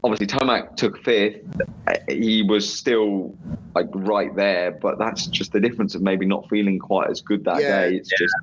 [0.04, 1.42] obviously tomac took fifth
[1.88, 3.36] uh, he was still
[3.76, 7.44] like right there but that's just the difference of maybe not feeling quite as good
[7.46, 7.82] that Yeah.
[7.82, 8.36] day it's just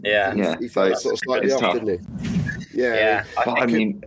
[0.00, 0.34] Yeah.
[0.34, 1.74] yeah he so felt sort of slightly it's off, tough.
[1.74, 2.80] didn't he?
[2.82, 2.94] Yeah.
[2.94, 3.24] Yeah.
[3.36, 4.02] I but I think mean,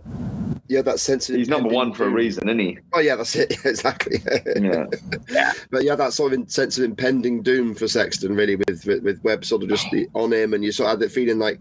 [0.68, 2.78] Yeah, that sense of he's number one for a reason, isn't he?
[2.94, 3.52] Oh yeah, that's it.
[3.64, 4.22] exactly.
[4.56, 4.86] Yeah.
[5.28, 5.52] yeah.
[5.70, 9.22] But yeah, that sort of sense of impending doom for Sexton, really, with with, with
[9.24, 11.60] Webb sort of just on him, and you sort of had that feeling like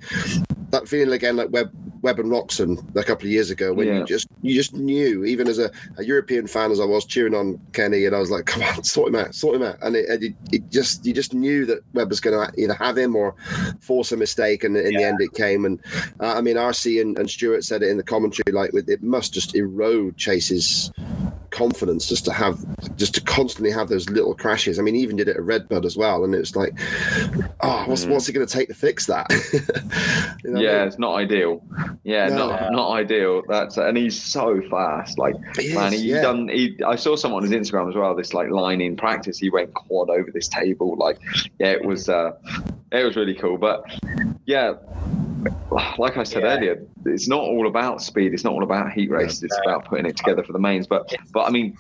[0.72, 4.00] that feeling again like Webb, Webb and Roczen a couple of years ago when Yeah.
[4.00, 7.36] you just you just knew, even as a, a European fan as I was cheering
[7.36, 9.96] on Kenny, and I was like, come on, sort him out, sort him out, and
[9.96, 12.98] it, and it, it just you just knew that Webb was going to either have
[12.98, 13.36] him or
[13.82, 15.66] force a mistake, and in the end it came.
[15.66, 15.80] And
[16.20, 19.04] uh, I mean, RC and, and Stewart said it in the commentary, like with it
[19.04, 20.92] must just erode Chase's
[21.52, 22.58] confidence just to have
[22.98, 24.80] just to constantly have those little crashes.
[24.80, 26.74] I mean, he even did it at Redbud as well, and it was like,
[27.62, 28.10] oh, what's Mm.
[28.10, 29.28] what's it going to take to fix that?
[30.44, 30.88] You know what I yeah, mean?
[30.88, 31.64] it's not ideal.
[32.04, 32.48] Yeah, No.
[32.48, 33.44] not not ideal.
[33.48, 35.20] That's and he's so fast.
[35.20, 36.22] Like He man, is, he yeah.
[36.24, 36.48] done.
[36.48, 38.16] He I saw someone on his Instagram as well.
[38.16, 40.96] This like line in practice, he went quad over this table.
[40.98, 41.20] Like
[41.60, 42.32] yeah, it was uh,
[42.92, 43.58] it was really cool.
[43.60, 43.84] But
[44.46, 44.74] yeah,
[45.98, 46.58] like I said Yeah.
[46.58, 48.34] earlier, it's not all about speed.
[48.34, 49.44] It's not all about heat races.
[49.44, 50.88] It's about putting it together for the mains.
[50.88, 51.78] But but I mean,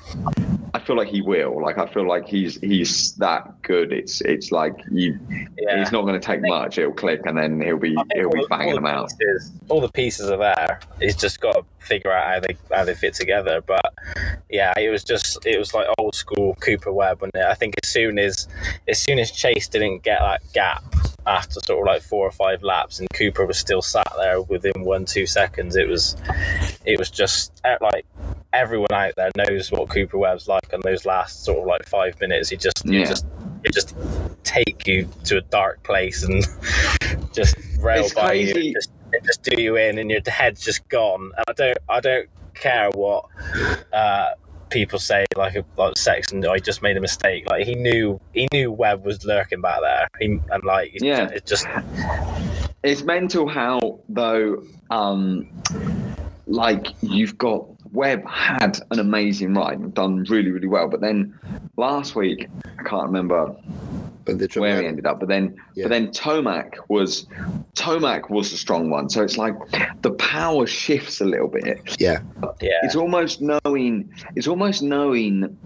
[0.73, 1.61] I feel like he will.
[1.61, 3.91] Like I feel like he's he's that good.
[3.91, 5.19] It's it's like you.
[5.57, 5.81] Yeah.
[5.81, 6.77] It's not going to take much.
[6.77, 9.11] It'll click, and then he'll be he'll be banging all them out.
[9.19, 10.79] Pieces, all the pieces are there.
[10.99, 13.61] He's just got to figure out how they how they fit together.
[13.61, 13.93] But
[14.49, 17.89] yeah, it was just it was like old school Cooper Webb, and I think as
[17.89, 18.47] soon as
[18.87, 20.83] as soon as Chase didn't get that gap
[21.31, 24.83] after sort of like four or five laps, and Cooper was still sat there within
[24.83, 26.15] one two seconds, it was
[26.85, 28.05] it was just uh, like
[28.53, 32.19] everyone out there knows what Cooper Webb's like on those last sort of like five
[32.19, 32.49] minutes.
[32.49, 33.05] He just he Yeah.
[33.05, 33.25] just
[33.63, 33.95] it just
[34.43, 36.43] take you to a dark place and
[37.33, 38.67] just rail It's by you, crazy.
[38.67, 38.91] and just,
[39.25, 41.31] just do you in, and your head's just gone.
[41.37, 43.25] And I don't, I don't care what
[43.93, 44.31] uh,
[44.71, 45.25] people say.
[45.35, 47.47] Like, like Sexton, I just made a mistake.
[47.47, 50.07] Like he knew, he knew Webb was lurking back there.
[50.19, 51.29] He, and like, Yeah.
[51.29, 51.67] it just
[52.83, 55.47] It's mental how though, um,
[56.47, 61.37] like you've got Webb had an amazing ride, and done really really well, but then
[61.77, 62.47] last week
[62.79, 63.55] I can't remember
[64.27, 65.19] And the where he ended up.
[65.19, 65.85] But then, Yeah.
[65.85, 67.25] but then Tomac was
[67.75, 69.09] Tomac was a strong one.
[69.09, 69.55] So it's like
[70.01, 71.95] the power shifts a little bit.
[71.99, 72.19] yeah,
[72.61, 74.09] yeah, It's almost knowing.
[74.35, 75.57] It's almost knowing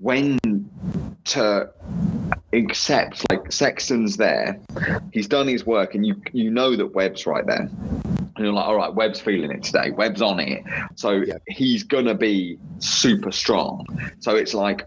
[0.00, 0.38] when
[1.26, 1.70] to
[2.52, 3.30] accept.
[3.30, 4.58] Like Sexton's there,
[5.12, 7.68] he's done his work, and you you know that Webb's right there.
[8.38, 9.90] And you're like, all right, Webb's feeling it today.
[9.90, 10.62] Webb's on it.
[10.94, 11.38] So Yeah.
[11.48, 13.84] he's gonna be super strong.
[14.20, 14.86] So it's like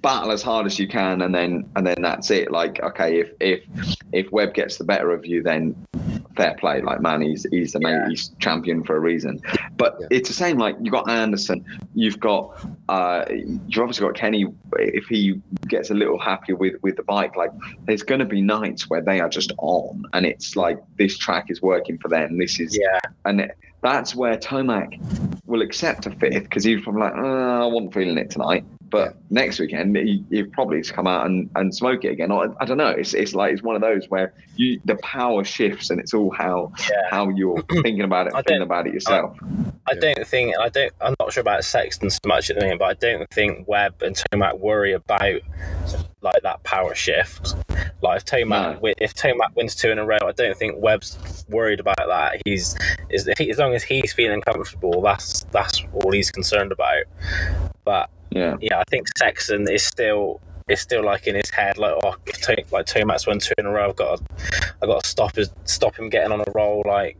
[0.00, 2.52] battle as hard as you can, and then and then that's it.
[2.52, 3.62] Like, okay, if if
[4.12, 5.74] if Webb gets the better of you, then
[6.36, 6.80] fair play.
[6.82, 7.98] Like, man, he's he's the Yeah.
[8.00, 9.40] mate, he's champion for a reason.
[9.76, 10.06] But Yeah.
[10.10, 10.58] it's the same.
[10.58, 11.64] Like you've got Anderson,
[11.94, 12.58] you've got
[12.88, 14.46] uh, you've obviously got Kenny.
[14.78, 17.50] If he gets a little happier with with the bike, like
[17.86, 21.46] there's going to be nights where they are just on, and it's like this track
[21.50, 22.38] is working for them.
[22.38, 24.98] This is yeah, and it- that's where Tomac
[25.44, 28.64] will accept a fifth because he's probably like, oh, I wasn't feeling it tonight.
[28.90, 32.30] But next weekend, he, he'll probably come out and, and smoke it again.
[32.30, 32.88] Or, I don't know.
[32.90, 36.30] It's, it's like it's one of those where you the power shifts and it's all
[36.30, 37.08] how yeah.
[37.10, 39.36] how you're thinking about it, I feeling don't- about it yourself.
[39.86, 40.92] I don't think I don't.
[41.00, 44.02] I'm not sure about Sexton so much at the moment, but I don't think Webb
[44.02, 45.40] and Tomac worry about
[46.22, 47.54] like that power shift.
[48.00, 48.94] Like if Tomac No.
[48.98, 52.40] if Tomac wins two in a row, I don't think Webb's worried about that.
[52.44, 52.76] He's
[53.10, 57.04] is if he, as long as he's feeling comfortable, that's that's all he's concerned about.
[57.84, 58.56] But yeah.
[58.60, 62.40] yeah, I think Sexton is still is still like in his head, like oh, if
[62.42, 64.24] to, like Tomac's won two in a row, I've got to,
[64.82, 67.18] I've got to stop his stop him getting on a roll, like,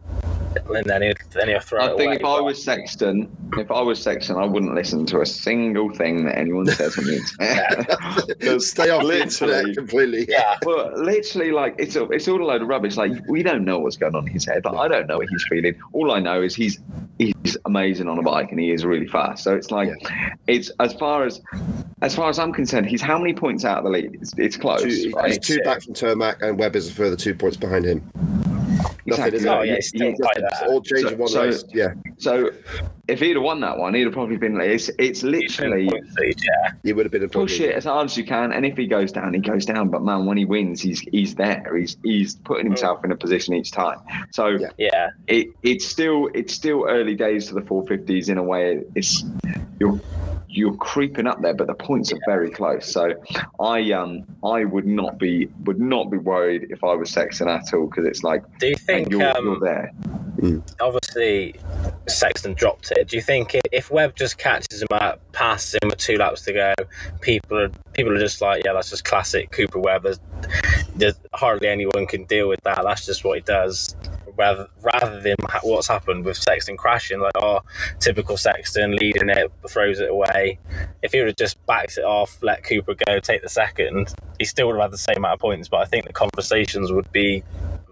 [0.74, 2.16] and then he'll, then he'll throw I it think away.
[2.16, 6.24] if I was Sexton, if I was Sexton, I wouldn't listen to a single thing
[6.24, 7.16] that anyone says on the
[8.40, 8.60] internet.
[8.62, 9.20] stay off the Literally.
[9.22, 10.26] internet completely.
[10.28, 12.96] yeah, but literally, like it's a, it's all a load of rubbish.
[12.96, 14.64] Like we don't know what's going on in his head.
[14.64, 15.74] Like, I don't know what he's feeling.
[15.92, 16.80] All I know is he's
[17.44, 19.44] he's amazing on a bike and he is really fast.
[19.44, 19.90] So it's like
[20.46, 21.40] it's as far as
[22.02, 24.18] as far as I'm concerned, he's how many points out of the lead?
[24.20, 27.34] It's, it's close, Two, he's two back from Tomac, and Webb is a further two
[27.34, 28.02] points behind him.
[29.06, 29.38] Nothing, Exactly.
[29.38, 29.46] is?
[29.46, 30.66] Oh, yeah, it's still You- that.
[30.68, 31.64] all change So- in one so- race.
[31.74, 32.50] Yeah, So
[33.08, 34.58] if he'd have won that one, he'd have probably been.
[34.60, 38.24] It's it's literally yeah, he would have been a push it as hard as you
[38.24, 39.90] can, and if he goes down, he goes down.
[39.90, 41.76] But man, when he wins, he's he's there.
[41.76, 43.98] He's he's putting himself in a position each time.
[44.32, 44.68] So Yeah.
[44.78, 48.80] yeah, it it's still it's still early days to the 450s in a way.
[48.94, 49.22] It's
[49.80, 50.00] you're
[50.56, 52.90] you're creeping up there, but the points are very close.
[52.90, 53.12] So
[53.60, 57.74] I um I would not be would not be worried if I was Sexton at
[57.74, 59.92] all because it's like Do you think you're, um, you're there.
[60.80, 61.56] obviously
[62.08, 63.08] Sexton dropped it?
[63.08, 66.52] Do you think if Webb just catches him up, passes him with two laps to
[66.52, 66.74] go,
[67.20, 70.04] people are people are just like, yeah, that's just classic Cooper Webb.
[70.04, 70.20] There's,
[70.94, 72.82] there's hardly anyone can deal with that.
[72.84, 73.96] That's just what he does.
[74.36, 77.60] Rather rather than what's happened with Sexton crashing, like oh,
[78.00, 80.58] typical Sexton leading it, throws it away.
[81.02, 84.44] If he would have just backed it off, let Cooper go, take the second, he
[84.44, 85.68] still would have had the same amount of points.
[85.68, 87.44] But I think the conversations would be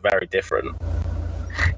[0.02, 0.76] very different.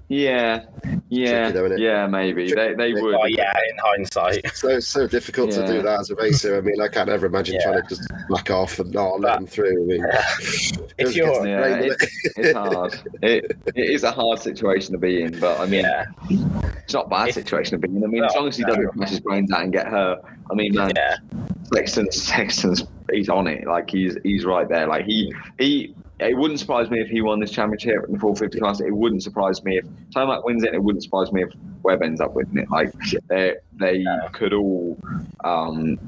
[0.09, 0.67] Yeah,
[1.09, 2.07] yeah, Tricky though, yeah.
[2.07, 3.15] Maybe they they would.
[3.15, 4.47] Oh yeah, in hindsight.
[4.55, 6.57] So it's so difficult to do that as a racer.
[6.59, 7.71] I mean, I can't ever imagine Yeah.
[7.73, 9.83] trying to just back off and not let them through.
[9.83, 10.05] I mean,
[10.99, 12.07] If you're Yeah, it's,
[12.37, 12.99] it's hard.
[13.23, 16.05] It, it is a hard situation to be in, but I mean, yeah,
[16.85, 18.05] it's not a bad If- situation to be in.
[18.05, 18.69] I mean, No, as long as he no.
[18.75, 20.21] doesn't smash his brains out and get hurt,
[20.51, 21.17] I mean, man, yeah,
[21.73, 23.67] Sexton, Sexton's he's on it.
[23.67, 24.87] Like he's he's right there.
[24.87, 25.95] Like he he.
[26.25, 28.81] It wouldn't surprise me if he won this championship in the 450 class.
[28.81, 30.73] It wouldn't surprise me if Tomac wins it.
[30.73, 31.51] It wouldn't surprise me if
[31.83, 32.71] Webb ends up winning it.
[32.71, 32.93] Like
[33.29, 34.99] they they could all.
[35.45, 35.99] Um,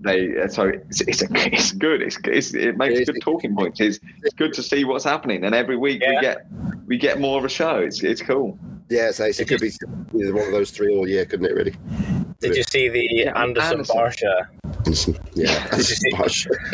[0.00, 2.02] they uh, so it's, it's, a, it's good.
[2.02, 3.08] It's, it's it makes It is.
[3.10, 3.80] good talking points.
[3.80, 6.46] It's, it's good to see what's happening, and every week we get
[6.86, 7.78] we get more of a show.
[7.78, 8.58] It's it's cool.
[8.88, 9.72] yeah, so it could be
[10.18, 11.54] either one of those three all year, couldn't it?
[11.54, 11.74] Really?
[12.40, 13.96] Did you see the Yeah, Anderson, Anderson.
[13.96, 14.46] Barcia
[14.84, 15.18] Anderson.
[15.34, 16.46] Yeah, that's harsh.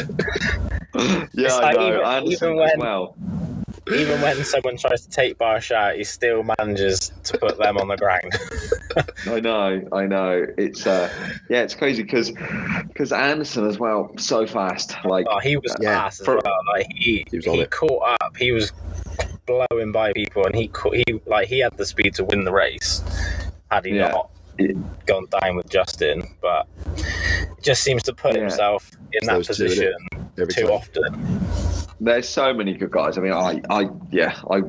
[0.95, 1.89] yeah, It's I know.
[1.89, 3.17] even- Anderson even as when- well.
[3.91, 7.89] Even when someone tries to take Barsh out, he still manages to put them on
[7.89, 8.33] the ground.
[9.27, 10.47] I know, I know.
[10.57, 11.11] It's uh,
[11.51, 12.31] yeah, it's crazy because
[12.89, 14.95] because Anderson as well, so fast.
[15.05, 16.59] Like Oh, he was Yeah, class as for- well.
[16.73, 18.37] Like he, He was he caught up.
[18.37, 18.73] He was
[19.47, 22.53] blowing by people, and he cau- he like he had the speed to win the
[22.53, 23.03] race.
[23.71, 24.09] Had he Yeah.
[24.13, 24.31] not
[25.07, 26.67] gone down with Justin, but
[27.63, 28.41] just seems to put Yeah.
[28.43, 29.93] himself in that Those position
[30.37, 30.71] too time.
[30.71, 31.41] often.
[32.01, 33.17] there's so many good guys.
[33.17, 34.63] I mean, I, I, yeah, I,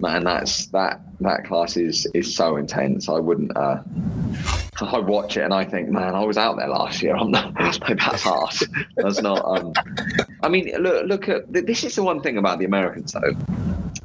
[0.00, 3.08] man, that's that that class is is so intense.
[3.08, 3.56] I wouldn't.
[3.56, 3.82] uh
[4.80, 7.14] I watch it and I think, man, I was out there last year.
[7.20, 8.54] I'm not like that's hard.
[8.96, 9.44] That's not.
[9.44, 9.72] um
[10.42, 11.84] I mean, look, look at this.
[11.84, 13.32] Is the one thing about the Americans though,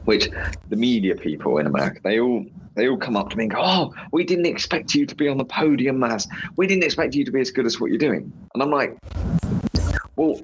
[0.06, 0.30] which
[0.70, 2.46] the media people in America they all.
[2.78, 5.28] They all come up to me and go, "Oh, we didn't expect you to be
[5.28, 6.28] on the podium, Maz.
[6.56, 8.96] We didn't expect you to be as good as what you're doing." And I'm like,
[10.16, 10.40] "Well,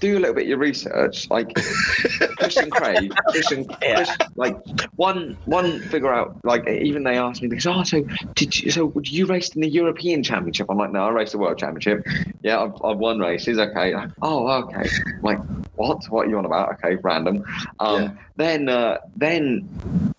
[0.00, 1.28] do a little bit of your research.
[1.30, 1.54] Like
[2.38, 4.04] Christian Craig, Christian, Yeah.
[4.04, 4.56] Chris, like
[4.96, 6.36] one one figure out.
[6.44, 8.02] Like even they asked me, they go, "Oh, so
[8.34, 8.70] did you?
[8.70, 11.58] So would you race in the European Championship?" I'm like, "No, I raced the World
[11.58, 12.06] Championship.
[12.42, 13.58] Yeah, I've, I've won races.
[13.58, 13.94] Okay.
[14.22, 14.88] Oh, okay.
[15.06, 15.38] I'm like,
[15.76, 16.04] what?
[16.08, 16.72] What are you on about?
[16.74, 17.44] Okay, random.
[17.78, 18.10] Um, Yeah.
[18.36, 20.09] Then uh, then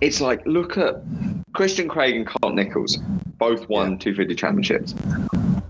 [0.00, 1.02] it's like look at
[1.52, 2.98] Christian Craig and Colt Nichols,
[3.38, 4.94] both won 250 championships.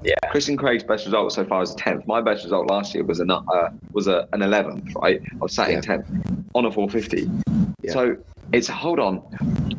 [0.03, 0.15] Yeah.
[0.31, 2.07] Christian Craig's best result so far is 10th.
[2.07, 3.43] My best result last year was an uh,
[3.93, 5.21] was a, an 11th, right?
[5.33, 7.31] I was sat in 10th on a 450.
[7.83, 7.93] Yeah.
[7.93, 8.17] So
[8.53, 9.23] it's hold on.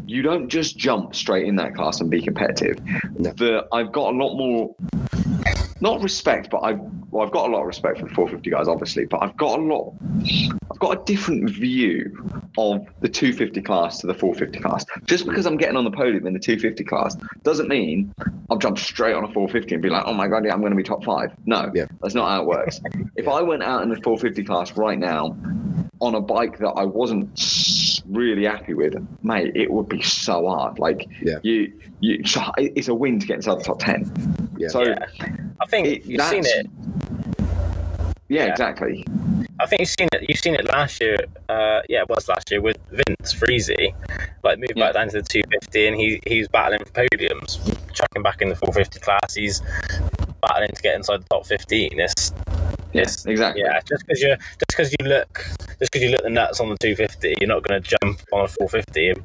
[0.05, 2.79] You don't just jump straight in that class and be competitive.
[3.17, 3.31] No.
[3.31, 4.75] The I've got a lot more
[5.79, 6.79] not respect, but I've
[7.11, 9.59] well, I've got a lot of respect for the 450 guys, obviously, but I've got
[9.59, 9.93] a lot
[10.71, 12.17] I've got a different view
[12.57, 14.85] of the 250 class to the 450 class.
[15.05, 18.13] Just because I'm getting on the podium in the 250 class doesn't mean
[18.49, 20.71] I'll jump straight on a 450 and be like, oh my god, yeah, I'm going
[20.71, 21.31] to be top five.
[21.45, 21.85] No, Yeah.
[22.01, 22.79] that's not how it works.
[23.17, 25.35] if I went out in the 450 class right now
[25.99, 27.29] on a bike that I wasn't
[28.07, 30.79] really happy with, mate, it would be so hard.
[30.79, 31.39] Like Yeah.
[31.43, 32.23] you, you,
[32.57, 34.49] it's a win to get inside the top 10.
[34.57, 34.69] Yeah.
[34.69, 35.05] So Yeah.
[35.59, 36.67] I think it- you've seen it.
[38.31, 38.51] Yeah, Yeah.
[38.51, 39.05] exactly.
[39.59, 40.25] I think you've seen it.
[40.27, 41.17] You've seen it last year.
[41.49, 43.69] Uh, yeah, it was last year with Vince Friese.
[44.43, 44.85] Like moved Yeah.
[44.85, 47.59] back down to the 250, and he he's battling for podiums,
[47.93, 49.35] chucking back in the 450 class.
[49.35, 49.61] He's
[50.41, 51.99] battling to get inside the top 15.
[51.99, 52.31] It's
[52.93, 53.63] Yes, exactly.
[53.63, 55.45] yeah, just because you just because you look
[55.79, 58.45] just because you look the nuts on the 250, you're not going to jump on
[58.45, 59.23] a 450 and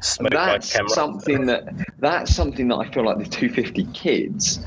[0.00, 1.62] smoke that's like something that
[2.00, 4.60] that's something that I feel like the 250 kids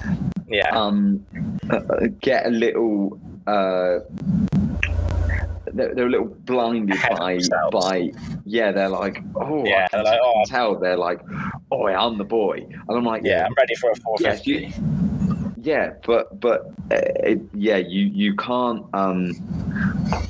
[0.48, 1.26] Yeah, um,
[1.70, 3.20] uh, uh, get a little.
[3.48, 4.00] Uh,
[5.74, 7.72] they're, they're a little blinded by themselves.
[7.86, 8.12] by
[8.46, 10.44] yeah they're like oh Yeah, I can, they're like, oh.
[10.46, 11.22] tell they're like
[11.72, 14.52] oh I'm the boy and I'm like yeah, I'm ready for a Yes, 450.
[14.52, 15.20] you,
[15.62, 18.86] yeah, but but uh, it, yeah, you you can't.
[18.93, 19.32] Um,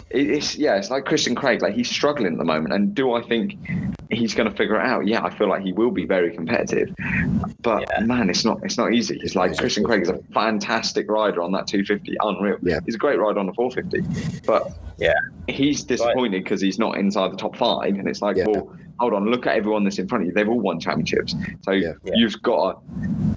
[0.09, 1.61] it, it's yeah, it's like Christian Craig.
[1.61, 3.55] Like he's struggling at the moment, and do I think
[4.09, 5.07] he's going to figure it out?
[5.07, 6.93] Yeah, I feel like he will be very competitive.
[7.61, 8.01] But Yeah.
[8.05, 9.19] man, it's not it's not easy.
[9.23, 9.59] It's like Easy.
[9.59, 12.57] Christian Craig is a fantastic rider on that 250, unreal.
[12.61, 12.79] Yeah.
[12.85, 15.13] he's a great rider on the 450, but Yeah.
[15.47, 18.45] he's disappointed because he's not inside the top five, and it's like, Yeah.
[18.47, 20.33] well, hold on, look at everyone that's in front of you.
[20.33, 21.93] They've all won championships, so Yeah.
[22.03, 22.13] Yeah.
[22.15, 23.30] you've got to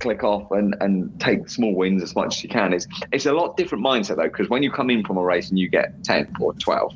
[0.00, 2.72] click off and, and take small wins as much as you can.
[2.72, 5.50] It's it's a lot different mindset though, because when you come in from a race
[5.50, 6.94] and you get 10 or 12,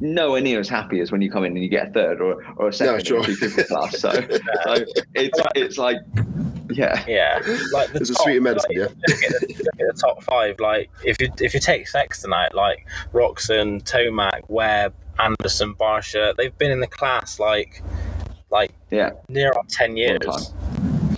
[0.00, 2.44] nowhere near as happy as when you come in and you get a third or,
[2.56, 3.18] or a second sure.
[3.18, 3.90] in 250 class.
[4.00, 5.98] So, so it's it's like,
[6.70, 7.40] yeah, Yeah,
[7.72, 10.22] like the It's a top, sweet medicine, like, Look at, the, look at the top
[10.22, 10.58] five.
[10.60, 16.56] Like if you if you take Sexton out, like Roczen, Tomac, Webb, Anderson, Barcia, they've
[16.56, 17.82] been in the class like
[18.50, 20.52] like yeah, near on ten years.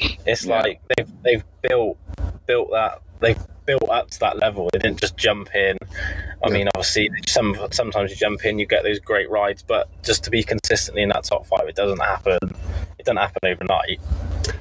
[0.08, 0.18] Time.
[0.26, 0.60] It's Yeah.
[0.60, 1.98] like they've they've built
[2.46, 4.68] built that they've built up to that level.
[4.72, 5.76] They didn't just jump in.
[6.44, 6.52] I Yeah.
[6.52, 10.30] mean, obviously, some sometimes you jump in, you get those great rides, but just to
[10.30, 12.38] be consistently in that top five, it doesn't happen.
[12.98, 14.00] It doesn't happen overnight.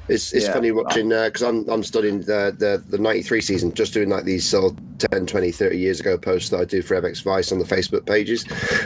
[0.08, 0.52] It's it's Yeah.
[0.52, 4.48] funny watching because I'm I'm studying the, the the 93 season, just doing like these
[4.48, 4.78] sort of
[5.10, 8.06] 10, 20, 30 years ago posts that I do for MX Vice on the Facebook
[8.06, 8.44] pages,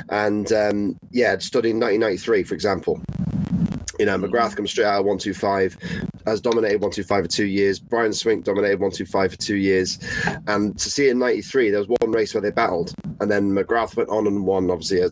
[0.09, 3.01] and um, yeah, studying 1993 for example.
[3.99, 4.27] You know, mm.
[4.31, 5.77] McGrath comes straight out of 125,
[6.27, 7.79] has dominated 125 for two years.
[7.79, 9.99] Brian Swink dominated 125 for two years.
[10.47, 12.95] And to see it in 93, there was one race where they battled.
[13.21, 15.11] And then McGrath went on and won, obviously, a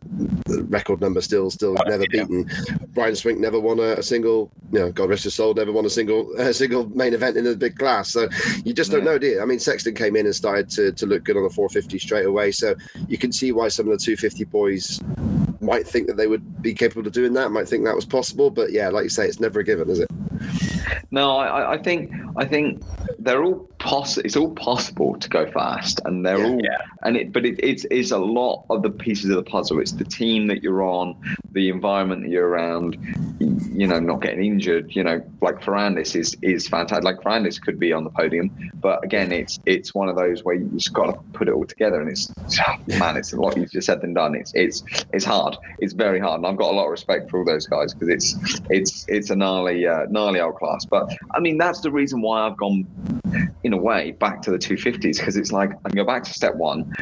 [0.65, 2.25] record number still still Oh, never yeah.
[2.25, 2.51] beaten.
[2.89, 5.85] Brian Swink never won a, a single, you know, God rest his soul, never won
[5.87, 8.11] a single a single main event in the big class.
[8.11, 8.29] So
[8.65, 9.13] you just don't Yeah.
[9.13, 9.41] know, do you?
[9.43, 12.27] I mean, Sexton came in and started to, to look good on the 450 straight
[12.27, 12.53] away.
[12.53, 12.75] So
[13.09, 15.01] you can see why some of the 250 boys
[15.61, 18.51] might think that they would be capable of doing that, might think that was possible.
[18.51, 20.11] But yeah, like you say, it's never a given, is it?
[21.11, 22.83] No, I, I- think I think
[23.19, 26.47] they're all poss- it's all possible to go fast, and they're Yeah.
[26.47, 26.79] all Yeah.
[27.03, 29.81] and it but it, it's it's a lot of the pieces of the puzzle.
[29.81, 31.15] It's the team that you're on,
[31.53, 32.97] the environment that you're around,
[33.41, 34.95] you know, not getting injured.
[34.97, 37.05] You know, like Ferrandis is is fantastic.
[37.05, 40.55] Like Ferrandis could be on the podium, but again, it's it's one of those where
[40.55, 42.33] you just got to put it all together, and it's
[42.99, 44.35] man, it's a lot easier said than done.
[44.35, 44.83] It's it's
[45.13, 45.57] it's hard.
[45.79, 48.09] It's very hard, and I've got a lot of respect for all those guys because
[48.09, 50.74] it's it's it's a gnarly uh, gnarly old class.
[50.85, 52.87] But I mean, that's the reason why I've gone
[53.63, 56.33] in a way back to the 250s because it's like I can go back to
[56.33, 56.93] step one.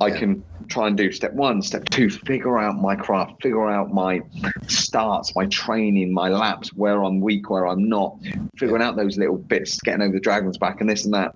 [0.00, 3.92] I can try and do step one, step two, figure out my craft, figure out
[3.92, 4.20] my
[4.66, 8.18] starts, my training, my laps, where I'm weak, where I'm not,
[8.56, 11.34] figuring out those little bits, getting over the dragon's back and this and that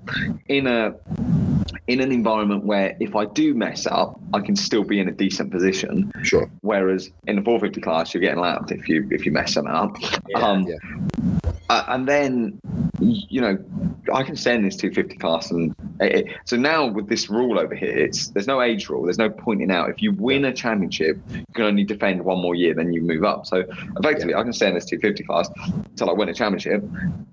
[0.48, 0.94] in a
[1.88, 5.12] in an environment where if I do mess up, I can still be in a
[5.12, 6.12] decent position.
[6.22, 6.48] Sure.
[6.60, 9.96] Whereas in the 450 class, you're getting lapped if you if you mess something up.
[10.28, 10.38] Yeah.
[10.38, 10.76] um, Yeah.
[11.72, 12.58] Uh, and then
[13.00, 13.56] you know
[14.12, 17.58] I can stay in this 250 class, and it, it- so now with this rule
[17.58, 19.04] over here, it's there's no age rule.
[19.04, 19.88] There's no pointing out.
[19.90, 23.24] If you win a championship, you can only defend one more year, then you move
[23.24, 23.46] up.
[23.46, 23.64] So
[23.98, 25.48] effectively, I can stay in this 250 class
[25.90, 26.84] until I win a championship,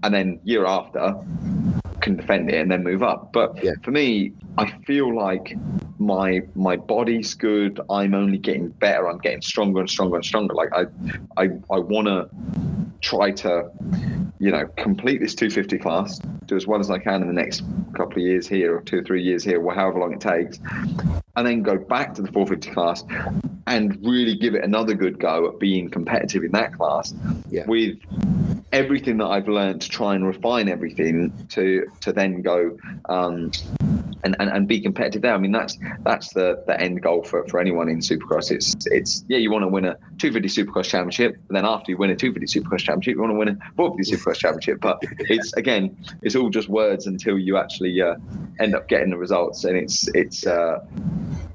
[0.04, 1.16] and then year after
[2.02, 3.32] can defend it and then move up.
[3.34, 3.74] But Yeah.
[3.84, 5.56] for me, I feel like
[6.00, 7.80] my my body's good.
[7.90, 9.10] I'm only getting better.
[9.10, 10.54] I'm getting stronger and stronger and stronger.
[10.54, 10.86] Like I
[11.38, 12.30] I I want to
[13.02, 13.70] try to
[14.40, 17.64] you know complete this 250 class, do as well as I can in the next
[17.94, 20.60] couple of years here, or two or three years here, or however long it takes,
[21.40, 23.04] and then go back to the 450 class
[23.66, 27.14] and really give it another good go at being competitive in that class
[27.50, 27.66] Yeah.
[27.66, 27.98] with
[28.74, 32.78] everything that I've learned to try and refine everything to to then go
[33.08, 33.52] um,
[34.24, 35.34] and, and, and be competitive there.
[35.34, 38.52] I mean that's that's the, the end goal for, for anyone in Supercross.
[38.52, 41.98] It's it's yeah you want to win a 250 Supercross championship, and then after you
[41.98, 44.82] win a 250 Supercross championship, you want to win a 450 Supercross championship.
[44.82, 48.16] But it's again it's all just words until you actually uh,
[48.60, 50.46] end up getting the results, and it's it's.
[50.46, 50.80] Uh,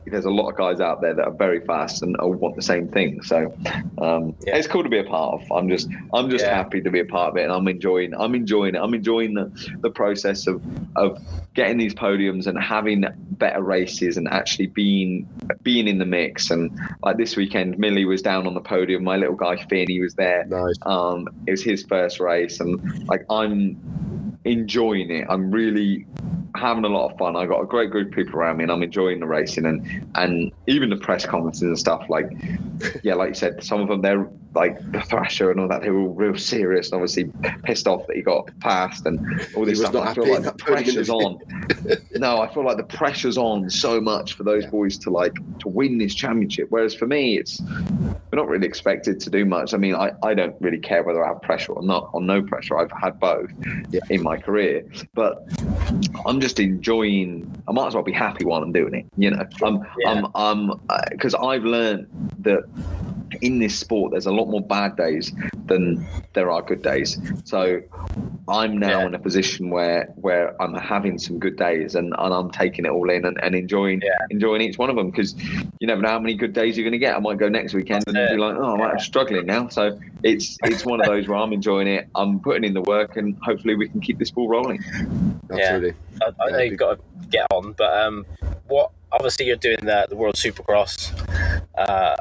[0.07, 2.63] there's a lot of guys out there that are very fast and all want the
[2.63, 3.23] same thing.
[3.23, 3.53] So
[3.99, 4.57] um, Yeah.
[4.57, 5.51] it's cool to be a part of.
[5.53, 6.55] I'm just I'm just Yeah.
[6.55, 8.79] happy to be a part of it, and I'm enjoying I'm enjoying it.
[8.79, 9.51] I'm enjoying the,
[9.81, 10.63] the process of
[10.97, 11.21] of
[11.55, 15.29] getting these podiums and having better races and actually being
[15.63, 16.51] being in the mix.
[16.51, 19.05] And like this weekend, Millie was down on the podium.
[19.05, 20.45] My little guy Finn, he was there.
[20.47, 20.77] Nice.
[20.83, 25.27] Um, it was his first race, and like I'm enjoying it.
[25.29, 26.07] I'm really
[26.57, 27.37] having a lot of fun.
[27.37, 30.07] I got a great group of people around me, and I'm enjoying the racing and
[30.15, 32.09] and even the press conferences and stuff.
[32.09, 32.31] Like,
[33.03, 35.83] yeah, like you said, some of them they're like the Thrasher and all that.
[35.83, 37.31] They were all real serious, and obviously
[37.65, 39.19] pissed off that he got passed and
[39.57, 39.95] all this stuff.
[39.97, 41.39] I feel like the pressure's on.
[42.17, 44.71] no, I feel like the pressure's on so much for those Yeah.
[44.71, 46.67] boys to like to win this championship.
[46.71, 49.75] Whereas for me, it's we're not really expected to do much.
[49.75, 52.43] I mean, I, I don't really care whether I have pressure or not, or no
[52.43, 52.79] pressure.
[52.79, 53.51] I've had both
[53.91, 54.01] Yeah.
[54.11, 54.85] in my career,
[55.15, 55.47] but
[56.27, 57.51] I'm just enjoying.
[57.69, 59.07] I might as well be happy while I'm doing it.
[59.17, 60.11] You know, I'm Yeah.
[60.11, 62.07] I'm I'm uh, because I've learned
[62.41, 62.65] that
[63.41, 65.33] in this sport there's a lot more bad days
[65.67, 67.19] than there are good days.
[67.45, 67.81] So
[68.49, 69.07] I'm now Yeah.
[69.07, 72.91] in a position where where I'm having some good days and, and I'm taking it
[72.91, 74.11] all in and, and enjoying Yeah.
[74.31, 75.35] enjoying each one of them because
[75.81, 77.17] you never know how many good days you're going to get.
[77.17, 79.69] I might go next weekend That's and be like, oh, I'm struggling now.
[79.69, 82.09] So it's it's one of those where I'm enjoying it.
[82.15, 84.83] I'm putting in the work and hopefully we can keep this ball rolling.
[85.51, 85.95] Absolutely.
[86.23, 88.27] I, I know you've got to get on, but um,
[88.69, 88.91] what?
[89.13, 91.13] Obviously, you're doing the the World Supercross.
[91.79, 92.17] Uh,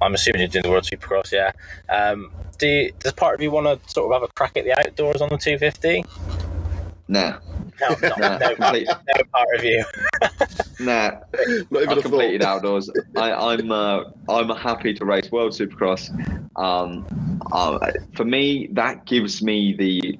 [0.00, 1.52] I'm assuming you're doing the World Supercross, yeah.
[1.88, 4.64] Um, do you, does part of you want to sort of have a crack at
[4.64, 6.04] the outdoors on the 250?
[7.08, 7.38] Nah,
[7.80, 9.84] No, not, nah, no, complete, no part of you.
[10.80, 11.10] nah.
[11.70, 12.88] Not even I a completed outdoors.
[13.16, 16.08] I, I'm uh, I'm happy to race World Supercross.
[16.56, 20.18] Um, uh, for me, that gives me the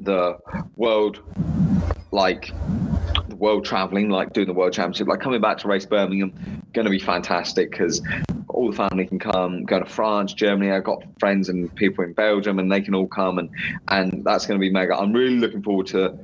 [0.00, 0.38] the
[0.76, 1.20] world
[2.10, 2.52] like
[3.28, 6.32] the world traveling, like doing the world championship, like coming back to race Birmingham,
[6.72, 8.00] going to be fantastic because
[8.52, 10.70] all the family can come, go to France, Germany.
[10.70, 13.50] I've got friends and people in Belgium, and they can all come, and
[13.88, 14.96] and that's going to be mega.
[14.96, 16.18] I'm really looking forward to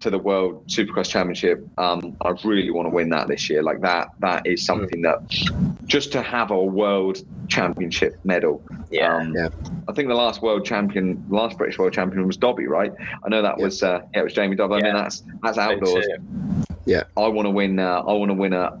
[0.00, 1.66] to the World Supercross Championship.
[1.78, 3.62] Um, I really want to win that this year.
[3.62, 5.20] Like that, that is something that
[5.86, 8.62] just to have a World Championship medal.
[8.90, 9.14] Yeah.
[9.16, 9.48] Um, Yeah.
[9.88, 12.92] I think the last world champion, the last British world champion was Dobby, right?
[13.24, 13.64] I know that Yeah.
[13.64, 14.74] was uh, yeah, it was Jamie Dobby.
[14.74, 15.02] I mean, Yeah.
[15.02, 16.06] that's that's Me outdoors.
[16.86, 17.00] Too.
[17.16, 17.78] I want to win.
[17.78, 18.78] Uh, I want to win a.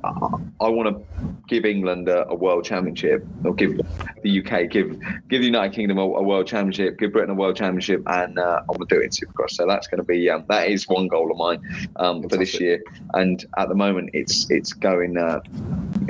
[0.60, 3.78] I want to give England a, a world championship, or give
[4.22, 4.98] the UK, give
[5.28, 8.60] give the United Kingdom a, a world championship, give Britain a world championship, and uh,
[8.62, 9.50] I want to do it in Supercross.
[9.52, 11.60] So that's going to be um, that is one goal of mine
[11.96, 12.82] um, for this year.
[13.14, 15.40] And at the moment, it's it's going uh,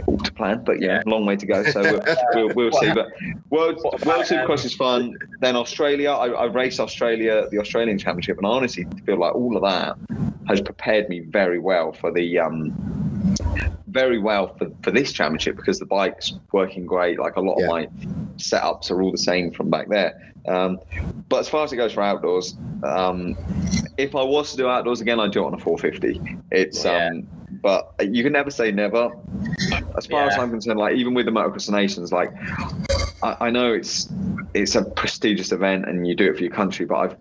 [0.07, 1.03] all to plan, but yeah, Yeah.
[1.07, 1.63] long way to go.
[1.65, 2.03] So we'll,
[2.35, 2.93] we'll, we'll see.
[2.93, 3.09] But
[3.51, 5.17] world World Supercross is fun.
[5.41, 9.57] Then Australia, I, I raced Australia, the Australian Championship, and I honestly feel like all
[9.57, 9.97] of that
[10.49, 12.73] has prepared me very well for the um,
[13.89, 17.19] very well for, for this championship because the bike's working great.
[17.19, 17.65] Like a lot Yeah.
[17.67, 17.87] of my
[18.37, 20.33] setups are all the same from back there.
[20.47, 20.79] Um,
[21.29, 23.37] but as far as it goes for outdoors, um,
[23.97, 26.37] if I was to do outdoors again, I'd do it on a 450.
[26.51, 27.09] It's Yeah.
[27.13, 27.27] um,
[27.63, 29.11] but you can never say never.
[29.97, 32.31] As far as I'm concerned, like even with the motocross nations, like
[33.23, 34.09] I, I know it's
[34.55, 37.17] it's a prestigious event and you do it for your country, but I've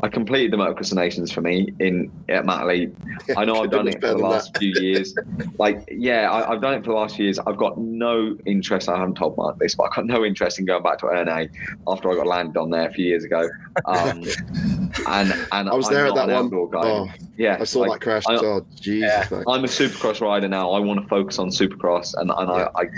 [0.00, 2.94] I completed the motocross nations for me in at Matterley.
[3.36, 5.14] I know I've done it for the last few years.
[5.58, 7.38] Like, yeah, I, I've done it for the last few years.
[7.40, 8.88] I've got no interest.
[8.88, 11.50] I haven't told Mark this, but I've got no interest in going back to RNA
[11.88, 13.48] after I got landed on there a few years ago.
[13.86, 14.22] Um,
[15.08, 16.44] and and I was I'm there at that an one.
[16.46, 16.80] outdoor guy.
[16.84, 18.24] Oh, yeah, I saw like, that crash.
[18.28, 19.26] I- oh, Jesus, Yeah.
[19.30, 19.44] mate.
[19.48, 20.70] I'm a supercross rider now.
[20.72, 22.68] I want to focus on supercross, and, and Yeah.
[22.74, 22.88] I, I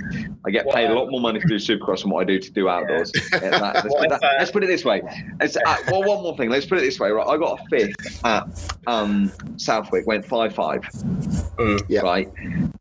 [0.46, 2.51] I get paid a lot more money to do supercross than what I do to
[2.51, 3.11] do outdoors.
[3.32, 5.03] Yeah, that- let's, put that- let's put it this way.
[5.40, 6.51] It's, uh, well, one more thing.
[6.51, 7.11] Let's put it this way.
[7.11, 10.07] Right, I got a fifth at um, Southwick.
[10.07, 10.80] Went five five.
[10.82, 11.84] Mm.
[11.88, 12.01] Yeah.
[12.01, 12.32] Right.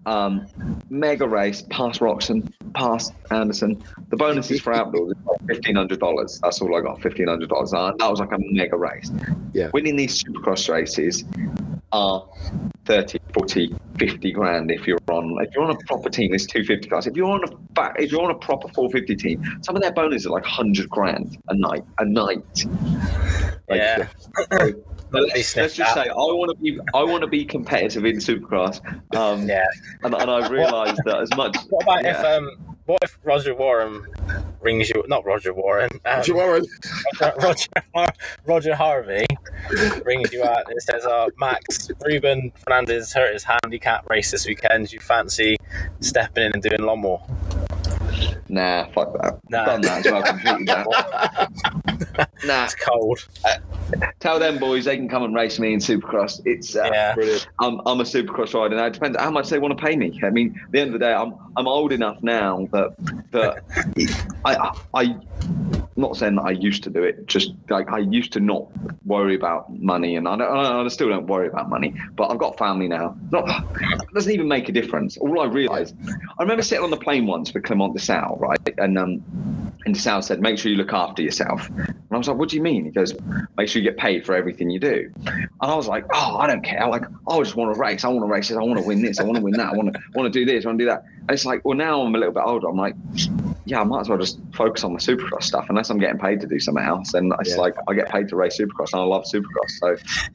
[0.05, 0.47] Um,
[0.89, 1.63] mega race.
[1.69, 2.51] Past Roczen.
[2.73, 3.81] Past Anderson.
[4.09, 6.39] The bonuses for outdoors is fifteen hundred dollars.
[6.41, 7.01] That's all I got.
[7.01, 7.73] Fifteen hundred dollars.
[7.73, 9.11] Uh, That was like a mega race.
[9.53, 9.69] Yeah.
[9.73, 11.23] Winning these supercross races
[11.91, 12.27] are
[12.85, 16.89] 30, 40, 50 grand if you're on if you're on a proper team, it's 250
[16.89, 17.05] guys.
[17.07, 20.25] If you're on a if you're on a proper 450 team, some of their bonuses
[20.27, 21.83] are like 100 grand a night.
[21.99, 22.65] A night.
[23.69, 24.07] Like, Yeah.
[24.51, 24.73] so
[25.11, 28.79] let's, let's just say I want to be I want to be competitive in Supercross.
[29.15, 29.65] Um, Yeah.
[30.03, 31.57] and, and I realised that as much.
[31.69, 32.35] What about if Yeah.
[32.35, 32.49] um
[32.85, 34.03] what if Roger Warren
[34.61, 36.65] rings you not Roger Warren um, Roger Warren.
[37.41, 38.13] Roger, Har-
[38.45, 39.25] Roger Harvey
[40.05, 44.87] rings you out and says, "Oh, Max Ruben Fernandez hurt his handicap race this weekend.
[44.89, 45.57] Do you fancy
[46.01, 47.21] stepping in and doing Lommel?"
[48.51, 49.39] Nah, fuck that.
[49.49, 49.65] Nah.
[49.65, 50.23] Done that as well.
[50.23, 52.29] Completely that.
[52.45, 53.27] nah, It's cold.
[54.19, 56.41] Tell them boys they can come and race me in Supercross.
[56.45, 57.15] It's uh, Yeah.
[57.15, 57.47] Brilliant.
[57.59, 58.85] I'm, I'm a supercross rider now.
[58.85, 60.19] It depends how much they want to pay me.
[60.23, 62.95] I mean, at the end of the day, I'm I'm old enough now that
[63.31, 63.63] that
[64.45, 65.15] I I
[65.99, 67.27] not saying that I used to do it.
[67.27, 68.67] Just like I used to not
[69.05, 71.93] worry about money, and I, don't, I still don't worry about money.
[72.15, 73.15] But I've got family now.
[73.31, 73.47] Not
[74.13, 75.17] doesn't even make a difference.
[75.17, 75.95] All I realised,
[76.37, 79.23] I remember sitting on the plane once with Clement de right, and um.
[79.85, 82.57] And Sal said, "Make sure you look after yourself." And I was like, "What do
[82.57, 83.13] you mean?" He goes,
[83.57, 86.47] "Make sure you get paid for everything you do." And I was like, "Oh, I
[86.47, 86.85] don't care.
[86.87, 88.03] Like, I just want to race.
[88.03, 88.51] I want to race.
[88.51, 89.21] I want to win this.
[89.21, 89.67] I want to win that.
[89.67, 90.65] I want to want to do this.
[90.65, 92.67] I want to do that." It's like, well, now I'm a little bit older.
[92.67, 92.95] I'm like,
[93.65, 96.41] yeah, I might as well just focus on my supercross stuff unless I'm getting paid
[96.41, 97.13] to do something else.
[97.13, 97.61] And it's Yeah.
[97.61, 99.69] like I get paid to race supercross, and I love supercross.
[99.79, 99.89] So,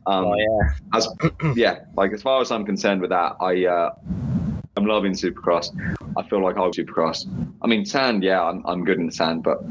[0.06, 0.96] um, Oh yeah.
[0.98, 1.08] as
[1.56, 3.90] yeah, like as far as I'm concerned with that, I uh,
[4.76, 5.70] I'm loving supercross.
[6.16, 7.26] I feel like I'll supercross.
[7.62, 9.62] I mean, sand, yeah, I'm, I'm good in the sand, but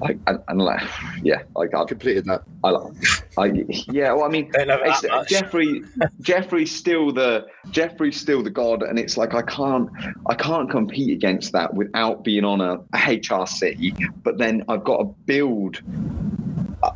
[0.00, 0.82] like, and, and like,
[1.22, 2.42] yeah, like I've Completed that.
[2.62, 3.46] I, I,
[3.90, 4.12] yeah.
[4.12, 5.30] Well, I mean, Don't it's.
[5.30, 5.82] Jeffrey,
[6.20, 9.88] Jeffrey's still the Jeffrey's still the god, and it's like I can't
[10.26, 14.12] I can't compete against that without being on a, a HRC.
[14.22, 15.80] But then I've got to build.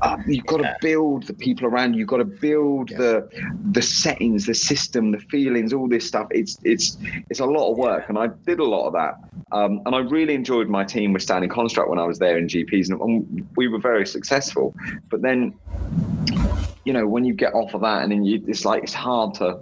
[0.01, 2.01] Uh, you've got to build the people around you.
[2.01, 2.99] You've got to build Yeah.
[2.99, 3.28] the
[3.72, 6.28] the settings, the system, the feelings, all this stuff.
[6.30, 6.97] It's it's
[7.30, 9.14] it's a lot of work, and I did a lot of that.
[9.53, 12.47] Um, and I really enjoyed my team with Standing Construct when I was there in
[12.47, 14.74] GPs, and we were very successful.
[15.11, 15.55] But then
[16.84, 19.34] you know, when you get off of that, and then you, it's like it's hard
[19.34, 19.59] to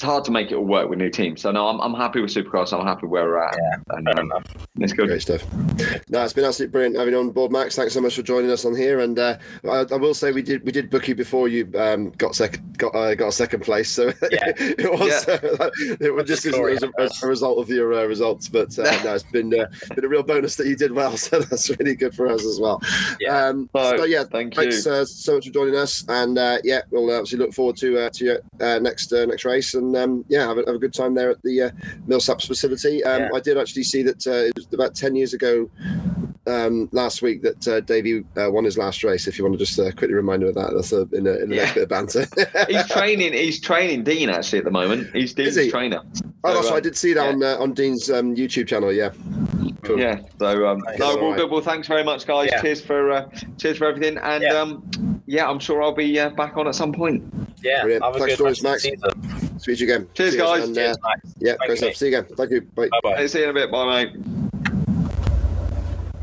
[0.00, 1.42] it's hard to make it all work with new teams.
[1.42, 2.72] So no, I'm, I'm happy with Supercross.
[2.72, 3.54] I'm happy where we're at.
[3.54, 4.44] Yeah, and, Fair um, enough.
[4.78, 5.08] it's good.
[5.08, 5.44] Great stuff.
[6.08, 7.76] No, it's been absolutely brilliant having you on board, Max.
[7.76, 9.00] Thanks so much for joining us on here.
[9.00, 12.12] And uh, I, I will say we did we did book you before you um,
[12.12, 13.90] got second got uh, got a second place.
[13.90, 14.52] So Yeah.
[14.56, 15.70] it was uh,
[16.00, 16.76] it was just as, story.
[16.76, 18.48] as, a, as a result of your uh, results.
[18.48, 21.14] But uh, no, it's been uh, been a real bonus that you did well.
[21.20, 22.80] So that's really good for us as well.
[23.20, 23.48] Yeah.
[23.48, 24.62] Um, So, so yeah, thank you.
[24.62, 26.06] thanks uh, so much for joining us.
[26.08, 29.44] And uh, yeah, we'll obviously look forward to uh, to your uh, next uh, next
[29.44, 29.74] race.
[29.74, 31.70] And um, yeah, have a, have a good time there at the uh,
[32.08, 33.02] Millsaps facility.
[33.04, 33.28] Um, Yeah.
[33.34, 35.68] I did actually see that uh, it was about ten years ago
[36.46, 39.26] um, last week that uh, Davey uh, won his last race.
[39.28, 41.32] If you want to just uh, quickly remind him of that, that's a, in, a,
[41.36, 41.62] in the Yeah.
[41.62, 42.26] next bit of banter.
[42.68, 43.32] He's training.
[43.32, 45.14] He's training Dean actually at the moment.
[45.14, 45.70] He's Dean's he?
[45.70, 46.02] trainer.
[46.44, 46.74] oh, that's So, right.
[46.74, 47.32] I um, did see that yeah.
[47.32, 48.92] on uh, on Dean's um, YouTube channel.
[48.92, 49.10] Yeah.
[49.82, 49.98] Cool.
[49.98, 50.20] Yeah.
[50.38, 51.50] So um, no, All well, good.
[51.50, 52.48] Well, thanks very much, guys.
[52.50, 52.60] Yeah.
[52.60, 53.28] Cheers for uh,
[53.58, 54.18] cheers for everything.
[54.18, 54.54] And Yeah.
[54.54, 57.22] um, yeah, I'm sure I'll be uh, back on at some point.
[57.62, 57.82] Yeah.
[57.82, 58.04] Brilliant.
[58.04, 58.98] Have a Thanks good for rest of the season.
[59.60, 60.08] Speak to you again.
[60.14, 60.64] Cheers, guys.
[60.64, 61.20] And, uh, Cheers, Max.
[61.38, 61.94] yeah, Thank great you, stuff.
[61.96, 62.36] See you again.
[62.36, 62.60] Thank you.
[62.62, 62.88] Bye.
[62.88, 63.26] Bye bye.
[63.26, 63.70] See you in a bit.
[63.70, 64.06] Bye,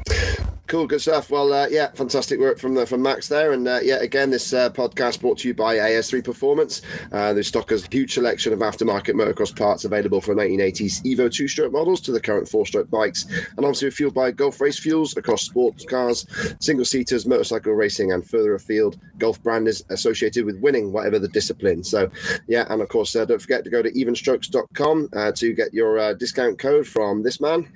[0.08, 0.40] mate.
[0.68, 1.30] Cool, good stuff.
[1.30, 4.52] Well, uh, yeah, fantastic work from the, from Max there, and uh, yeah, again, this
[4.52, 6.82] uh, podcast brought to you by AS3 Performance.
[7.14, 12.02] Uh, the stockers huge selection of aftermarket motocross parts available from 1980s Evo two-stroke models
[12.02, 16.28] to the current four-stroke bikes, and obviously fueled by Gulf race fuels across sports cars,
[16.60, 19.00] single seaters, motorcycle racing, and further afield.
[19.20, 21.82] Gulf brand is associated with winning whatever the discipline.
[21.82, 22.12] So,
[22.50, 25.98] yeah, and of course, uh, don't forget to go to evenstrokes.com uh, to get your
[25.98, 27.72] uh, discount code from this man,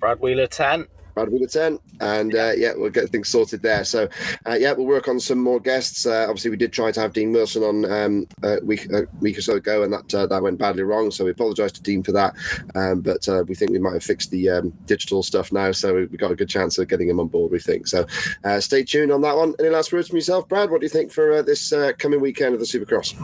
[0.00, 0.88] Brad Wheeler 10.
[1.14, 3.84] Brad Wheeler 10 and uh, yeah we'll get things sorted there.
[3.84, 4.08] So
[4.46, 6.06] uh, yeah we'll work on some more guests.
[6.06, 9.38] Uh, obviously we did try to have Dean Wilson on um, a week a week
[9.38, 12.02] or so ago and that uh, that went badly wrong so we apologize to Dean
[12.02, 12.34] for that.
[12.74, 15.94] Um, but uh, we think we might have fixed the um, digital stuff now so
[15.94, 17.86] we've got a good chance of getting him on board we think.
[17.86, 18.06] So
[18.44, 19.54] uh, stay tuned on that one.
[19.58, 20.70] Any last words from yourself Brad?
[20.70, 23.14] What do you think for this coming weekend of the Supercross?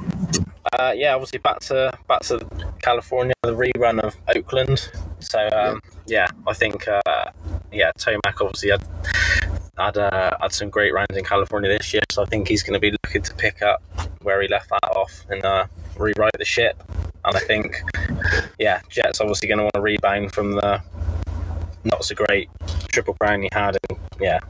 [0.72, 2.38] Uh, yeah, obviously back to back to
[2.82, 4.90] California, the rerun of Oakland.
[5.18, 5.99] So um, yeah.
[6.10, 6.26] Yeah.
[6.46, 7.30] I think uh,
[7.72, 8.84] yeah, Tomac obviously had
[9.78, 12.74] had, uh, had some great rounds in California this year, so I think he's going
[12.74, 13.82] to be looking to pick up
[14.22, 15.66] where he left that off and uh,
[15.96, 16.82] rewrite the ship.
[17.24, 17.80] And I think
[18.58, 20.82] yeah, Jett's obviously going to want to rebound from the
[21.84, 22.50] not so great
[22.88, 24.40] triple crown he had, and yeah,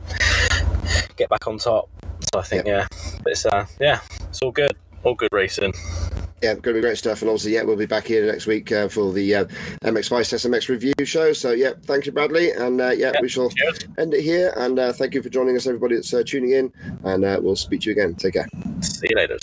[1.17, 1.91] get back on top.
[2.33, 4.73] So I think yeah, yeah but it's uh, yeah, it's all good
[5.05, 5.75] all good racing.
[6.43, 7.21] Yeah, going to be great stuff.
[7.21, 9.45] And obviously, yeah, we'll be back here next week uh, for the uh,
[9.85, 11.33] MX Vice SMX review show.
[11.35, 12.53] So, yeah, thank you, Bradley.
[12.53, 13.87] And uh, yeah, we shall cheers.
[13.99, 14.55] end it here.
[14.57, 16.73] And uh, thank you for joining us, everybody that's uh, tuning in.
[17.05, 18.15] And uh, we'll speak to you again.
[18.15, 18.49] Take care.
[18.81, 19.39] See you later.